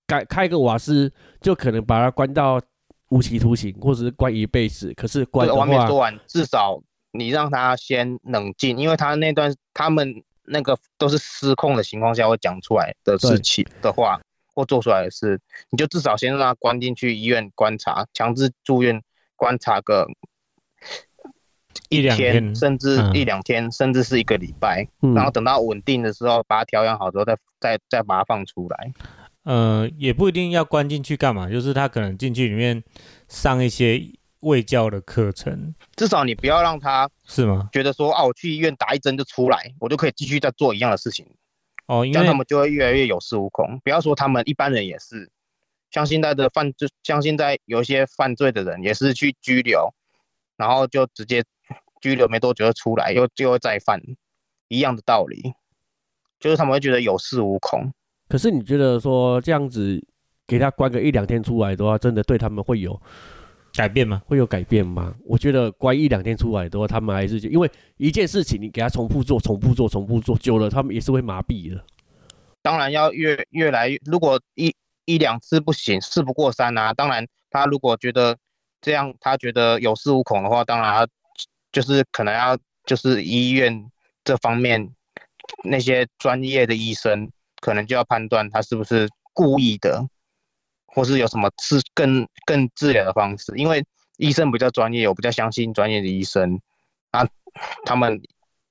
[0.07, 2.61] 改开个瓦斯就可能把他关到
[3.09, 4.95] 无期徒刑，或者是关一辈子。
[4.95, 6.81] 可是关的话，说完至少
[7.11, 14.21] 你让他先冷静，因为他那段他们那个都是失控的情况下会讲出来的事情的话。
[14.55, 15.41] 或做出来的事，
[15.71, 19.03] 你就至少先让他关进去医院观察，强制住院
[19.37, 20.07] 观察个
[21.89, 28.93] 一两天，甚至一两天，甚至是一个礼拜，然后等到稳定的时候，把它调养好之后，再再再把它放出来。
[29.45, 32.83] 呃，也不一定要关进去干嘛，就是他可能进去里面
[33.29, 34.01] 上一些
[34.41, 37.69] 卫教的课程，至少你不要让他是吗？
[37.73, 41.27] 觉得说啊，我去医院打一针就出来，我就可以继续再做一样的事情。
[41.93, 43.79] 哦，这样他们就会越来越有恃无恐。
[43.85, 45.31] 不要说他们一般人也是，
[45.91, 49.93] 像现在的犯罪，像现在有一些犯罪的人也是去拘留，
[50.57, 51.45] 然后就直接
[52.01, 54.01] 拘留没多久就出来，又就会再犯，
[54.69, 55.53] 一样的道理，
[56.41, 57.93] 就是他们会觉得有恃无恐。
[58.27, 60.03] 可是你觉得说这样子
[60.47, 62.99] 给他关个一两天出来的话，真的对他们会有
[63.73, 64.21] 改变吗？
[64.27, 65.15] 会有改变吗？
[65.25, 71.85] 我觉得关一两天出来的话，他们还是因为一件事情你给他重复做、重复做、重复做久了，他们也是会麻痹的。
[72.63, 76.93] 当然要越越来越，如果一一两次不行，事不过三啊。
[76.93, 78.37] 当然他如果觉得
[78.81, 81.09] 这样，他觉得有恃无恐的话，当然
[81.73, 83.91] 就是可能要就是医院
[84.25, 84.91] 这方面
[85.65, 87.31] 那些专业的医生。
[87.61, 90.05] 可能就要判断他是不是故意的，
[90.95, 93.53] 或是有什么治更更治疗的方式。
[93.57, 93.85] 因为
[94.19, 96.61] 医生比较专业，我比较相信专业的医生
[97.11, 97.27] 啊。
[97.85, 98.23] 他们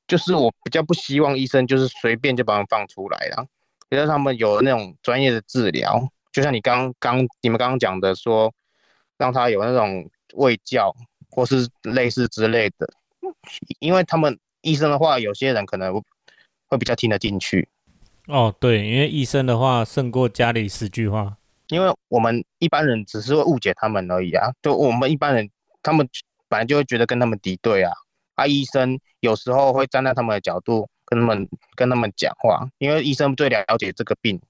[0.07, 3.45] 就是我比较不希望医生就是随便就把他放出来了，
[3.89, 8.51] 觉得他们有那种专业的治疗，就像你刚刚你们刚刚讲的说，
[9.17, 10.95] 让他有那种喂教
[11.29, 12.91] 或是类似之类的。
[13.79, 15.93] 因为他们医生的话，有些人可能
[16.67, 17.69] 会比较听得进去。
[18.27, 21.37] 哦，对，因为医生的话胜过家里十句话，
[21.75, 24.51] 因为我们一般人只是会误解他们而已啊。
[24.61, 25.49] 就我们一般人，
[25.81, 26.07] 他们
[26.47, 27.91] 本来就会觉得跟他们敌对啊。
[28.35, 34.41] 啊，医生有时候会站在他们的角度跟他们跟他们讲话，因为医生最了解这个病，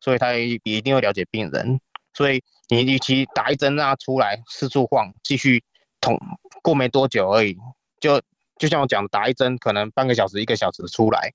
[0.00, 1.80] 所以他也一定会了解病人。
[2.14, 5.62] 所以你与其打一针让他出来四处晃，继续
[6.00, 6.18] 捅，
[6.62, 7.56] 过没多久而已，
[8.00, 8.22] 就
[8.58, 11.34] 就像我讲，打一针可能半个小时一个小时出来，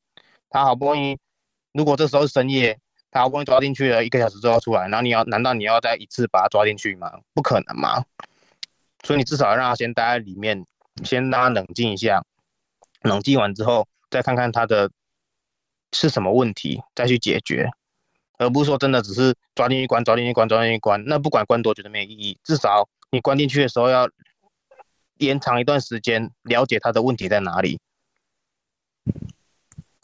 [0.49, 1.19] 他好不容易。
[1.71, 2.79] 如果这时候是深夜，
[3.11, 7.19] 他好不容易抓进去了，一个小时之后出来，然后你要，难道你要再一次把他抓进去吗？
[7.33, 8.05] 不可能嘛！
[9.03, 10.65] 所以你至少要让他先待在里面，
[11.03, 12.23] 先让他冷静一下，
[13.01, 14.89] 冷静完之后再看看他的
[15.91, 17.69] 是什么问题，再去解决，
[18.37, 22.37] 而不是说真的只是抓进去关，抓进去关，抓进去关，那不管关多久都没有意义。
[22.43, 24.09] 至少你关进去的时候要
[25.17, 27.79] 延长一段时间，了解他的问题在哪里。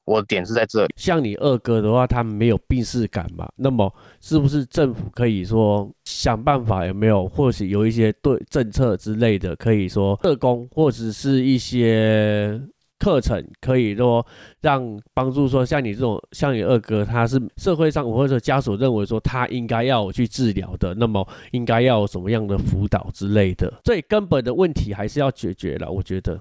[0.08, 3.46] 我的点是在这里，像你二哥的话，他没有病逝感嘛？
[3.58, 12.58] 那么是不是政府可以说想办法有没有，或许有一些对政策之类的，可以说社工或者是一些
[13.00, 14.26] 课程，可以说
[14.62, 23.82] 让帮助说像你这种像你二哥，他是社会上或者家属认为说他应该要去治疗的，那么应该要有什么样的辅导之类的？
[23.84, 26.40] 最根本的问题还是要解决了，我觉得。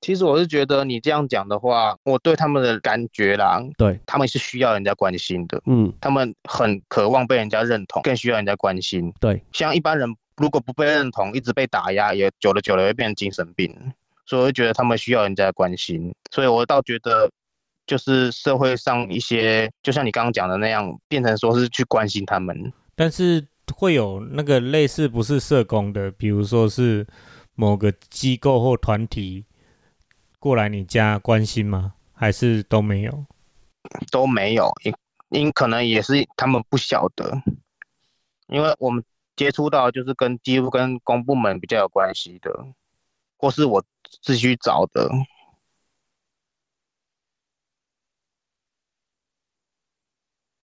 [0.00, 9.12] 其实我是觉得你这样讲的话，我对他们的感觉啦，对他们是需要人家关心的，嗯，他们很渴望被人家认同，更需要人家关心。
[9.20, 13.74] 对，像一般人如果不被认同，一直被打压，也久了久了会变成精神病，
[14.24, 16.14] 所以我觉得他们需要人家关心。
[16.30, 17.30] 所以我倒觉得，
[17.86, 23.46] 就是社会上一些，就像你刚刚讲的那样，变成说是去关心他们，但是
[23.76, 27.06] 会有那个类似不是社工的，比如说是
[27.54, 29.44] 某个机构或团体。
[30.40, 31.94] 过来你家关心吗？
[32.12, 33.26] 还是都没有？
[34.10, 34.92] 都没有，因
[35.28, 37.40] 因可能也是他们不晓得，
[38.48, 39.04] 因为我们
[39.36, 42.66] 接触到就是跟几乎跟公部门比较有关系的，
[43.36, 43.84] 或是我
[44.22, 45.08] 自己找的。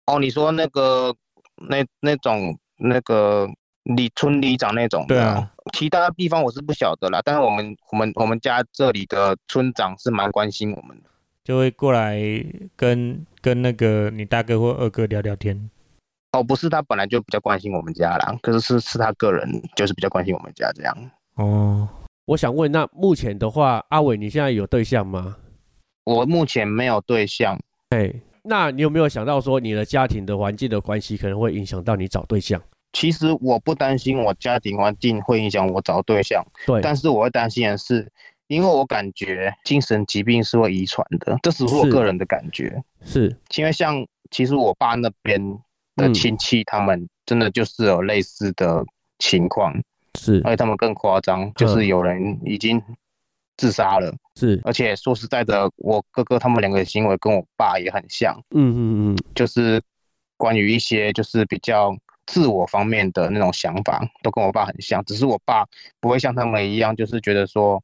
[0.06, 1.16] 哦，你说那个
[1.56, 3.50] 那那种那个。
[3.84, 7.22] 里村里长那种，对啊，其他地方我是不晓得啦。
[7.24, 11.10] 但是我们我们我们家这里的村长是蛮关心我们的，
[11.44, 12.20] 就会过来
[12.76, 15.70] 跟跟那个你大哥或二哥聊聊天。
[16.34, 21.12] 哦，不是，他本来就比较关心我们家啦，可是是是他个人就是比较关心我们家这样。
[21.36, 21.88] 哦，
[22.26, 25.38] 我想问，那目前的话，阿伟你现在有对象吗？
[26.06, 27.60] 我目前没有对象。
[27.90, 28.12] 哎，
[28.42, 32.60] 那你有没有想到说你的家庭的环境的关系可能会影响到你找对象？
[32.94, 36.80] 其实我不担心我家庭环境会影响我找对象，对。
[36.80, 38.12] 但是我会担心的是，
[38.46, 42.84] 因为我感觉精神疾病是会遗传的，这只是我个人的感觉。
[43.04, 45.42] 是，因为像其实我爸那边
[45.96, 48.86] 的亲戚，他们真的就是有类似的
[49.18, 49.74] 情况，
[50.20, 52.80] 是，而且他们更夸张，就是有人已经
[53.58, 54.16] 自杀了。
[54.36, 58.40] 是，而且说实在的，我哥哥他们两个行为跟我爸也很像。
[58.52, 58.78] 嗯嗯
[59.14, 59.82] 嗯，就是
[60.38, 61.98] 关于一些就是比较。
[62.26, 65.66] 自我方面的那种想法都跟我爸很像，只是我爸
[66.00, 67.84] 不会像他们一样，就是觉得说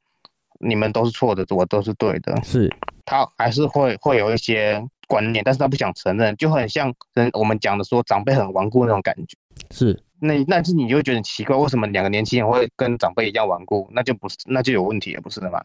[0.59, 2.41] 你们都是错的，我都是对的。
[2.43, 2.69] 是，
[3.05, 9.37] 他还是会会有一些观念，但是他不想承认，就很像人我们讲的说长辈很顽固那种感觉。
[9.71, 13.89] 是，那那是你就觉得奇怪，为什么两个年轻人会跟长辈一样顽固？
[13.91, 15.61] 那就不是，那就有问题了，不是的吗？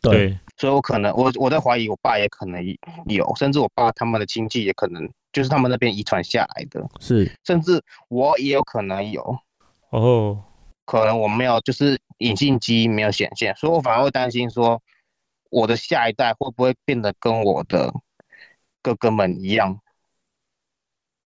[0.00, 2.64] 对，所以我可能我我在怀疑，我爸也可能
[3.06, 9.38] 有，甚至我爸他们的亲戚也可能就是他们那边遗传下来的，是，甚至我也有可能有，
[9.90, 10.42] 哦，
[10.84, 14.80] 可能我没有，就是隐性基因没有显现，所以我反而会担心说，
[15.50, 17.92] 我的下一代会不会变得跟我的
[18.82, 19.80] 哥哥们一样，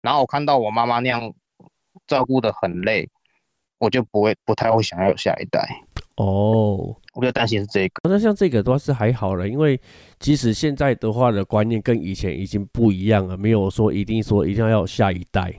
[0.02, 1.32] 然后我看到我妈妈那样
[2.06, 3.08] 照顾的很累，
[3.78, 5.84] 我就不会不太会想要有下一代。
[6.16, 7.94] 哦，我比较担心是这个。
[8.10, 9.80] 那像这个的话是还好了，因为
[10.20, 15.50] 即使现在的话的观念跟以前已经不一样了，没有说一定说一定要有下一代。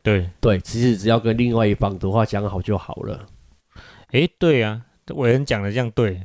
[0.00, 3.26] 对对，其实只要跟另外一方的话讲好就好了。
[4.12, 4.80] 哎，对啊，
[5.12, 6.24] 伟人讲的这样对，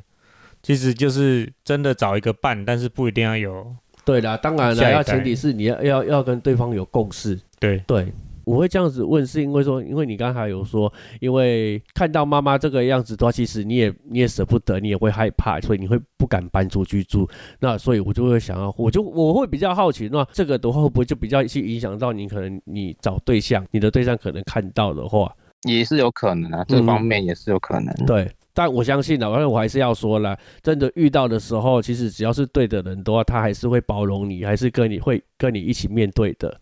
[0.61, 3.75] 其实就是真的找一个伴，但是不一定要有。
[4.05, 7.39] 对啦，当然了，要前提是你要要要跟对方有共识。
[7.59, 8.13] 对对。
[8.51, 10.91] 我会这样子问，是因为说，因为你刚才有说，
[11.21, 17.25] 因为看到妈妈这个样子的话，其实你也你也舍不得，你也会害怕，所以你会不敢搬出去住。
[17.61, 22.27] 那所以我就会想要，我就我会比较好奇，那这个的话会不会就比较去影响到你？
[22.27, 25.33] 可能你找对象，你的对象可能看到的话，
[25.63, 27.93] 也是有可能啊，这方面也是有可能。
[28.05, 36.59] 对，但我相信了，反正我还是要说了，真的遇到的时候，其实只要是对的人的话，他还是会包容你，还是跟你会跟你一起面对的。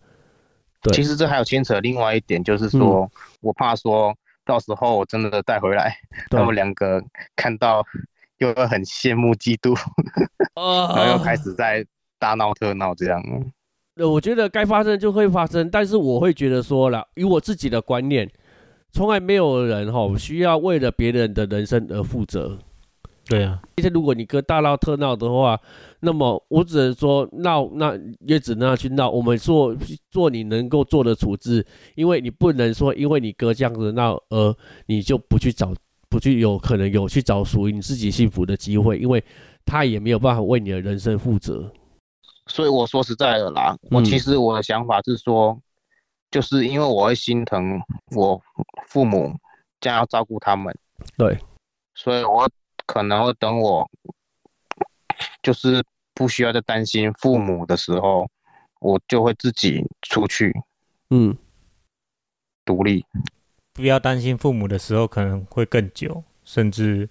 [0.92, 3.10] 其实这还有牵扯另外一点，就是说
[3.40, 4.14] 我怕说
[4.44, 5.94] 到时候我真的带回来，
[6.30, 7.02] 他们两个
[7.36, 7.84] 看到
[8.38, 9.78] 又会很羡慕嫉妒，
[10.56, 11.84] 然后又开始在
[12.18, 13.22] 大闹特闹这样。
[13.96, 18.30] 呃，我觉得该发生就会发生，但是我会觉得说了，以我自己的观念，
[18.92, 22.58] 从来没有人哈需要为了别人的人生而负责。
[23.30, 25.56] 对啊，而且如果你哥大闹特闹的话，
[26.00, 29.08] 那么我只能说闹，那也只能去闹。
[29.08, 29.72] 我们做
[30.10, 31.64] 做你能够做的处置，
[31.94, 34.56] 因为你不能说因为你哥这样子闹，而
[34.86, 35.72] 你就不去找，
[36.08, 39.22] 不去有可能有去找属于你自己幸福的机会，因为
[39.64, 41.70] 他也没有办法为你的人生负责。
[42.48, 45.56] 所以我说实在的啦，我其实我的想法是说，
[46.32, 47.80] 就是因为我会心疼
[48.16, 48.42] 我
[48.88, 49.32] 父母
[49.80, 50.76] 将要照顾他们，
[51.16, 51.38] 对，
[51.94, 52.50] 所以我。
[52.90, 53.88] 可能会等我，
[55.44, 55.80] 就是
[56.12, 58.28] 不需要再担心父母的时候，
[58.80, 60.52] 我就会自己出去，
[61.10, 61.36] 嗯，
[62.64, 63.04] 独立。
[63.72, 67.08] 不要担心父母的时候，可能会更久，甚至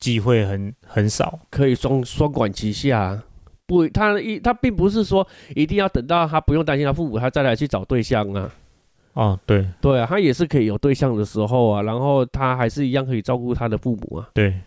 [0.00, 1.38] 机会很很少。
[1.50, 3.22] 可以双双管齐下，
[3.64, 8.52] 不，他一他并不是说一定要等到他不用担心他父母，他再来去找对象啊。
[9.12, 14.28] 哦，对对啊，他也是可以有对象的时候啊，然后他还是一样可以照顾他的父母啊。
[14.34, 14.60] 对。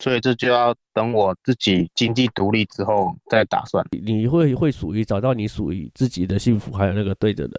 [0.00, 3.84] 所以这就要等我自己经济独立之后再打算。
[3.90, 7.52] 你会会属于找到你属于自己的幸福，还有那个对的人。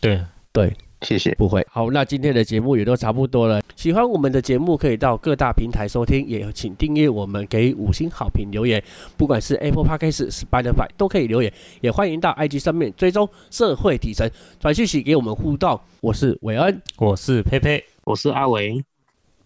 [0.00, 1.34] 对对，谢谢。
[1.34, 1.66] 不会。
[1.70, 3.60] 好，那今天的节目也都差不多了。
[3.76, 8.82] 喜欢我们的节目，可以到各大平台收听，也请订阅我们，给五星好评留言。
[9.16, 14.28] 不管是 Apple Podcast、Spotify 都可以留言，也欢迎到 IG 上面追踪社会底层
[14.58, 15.78] 传讯息给我们互动。
[16.00, 18.82] 我是韦恩，我是佩佩，我是阿维，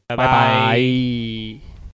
[0.06, 1.71] 拜拜。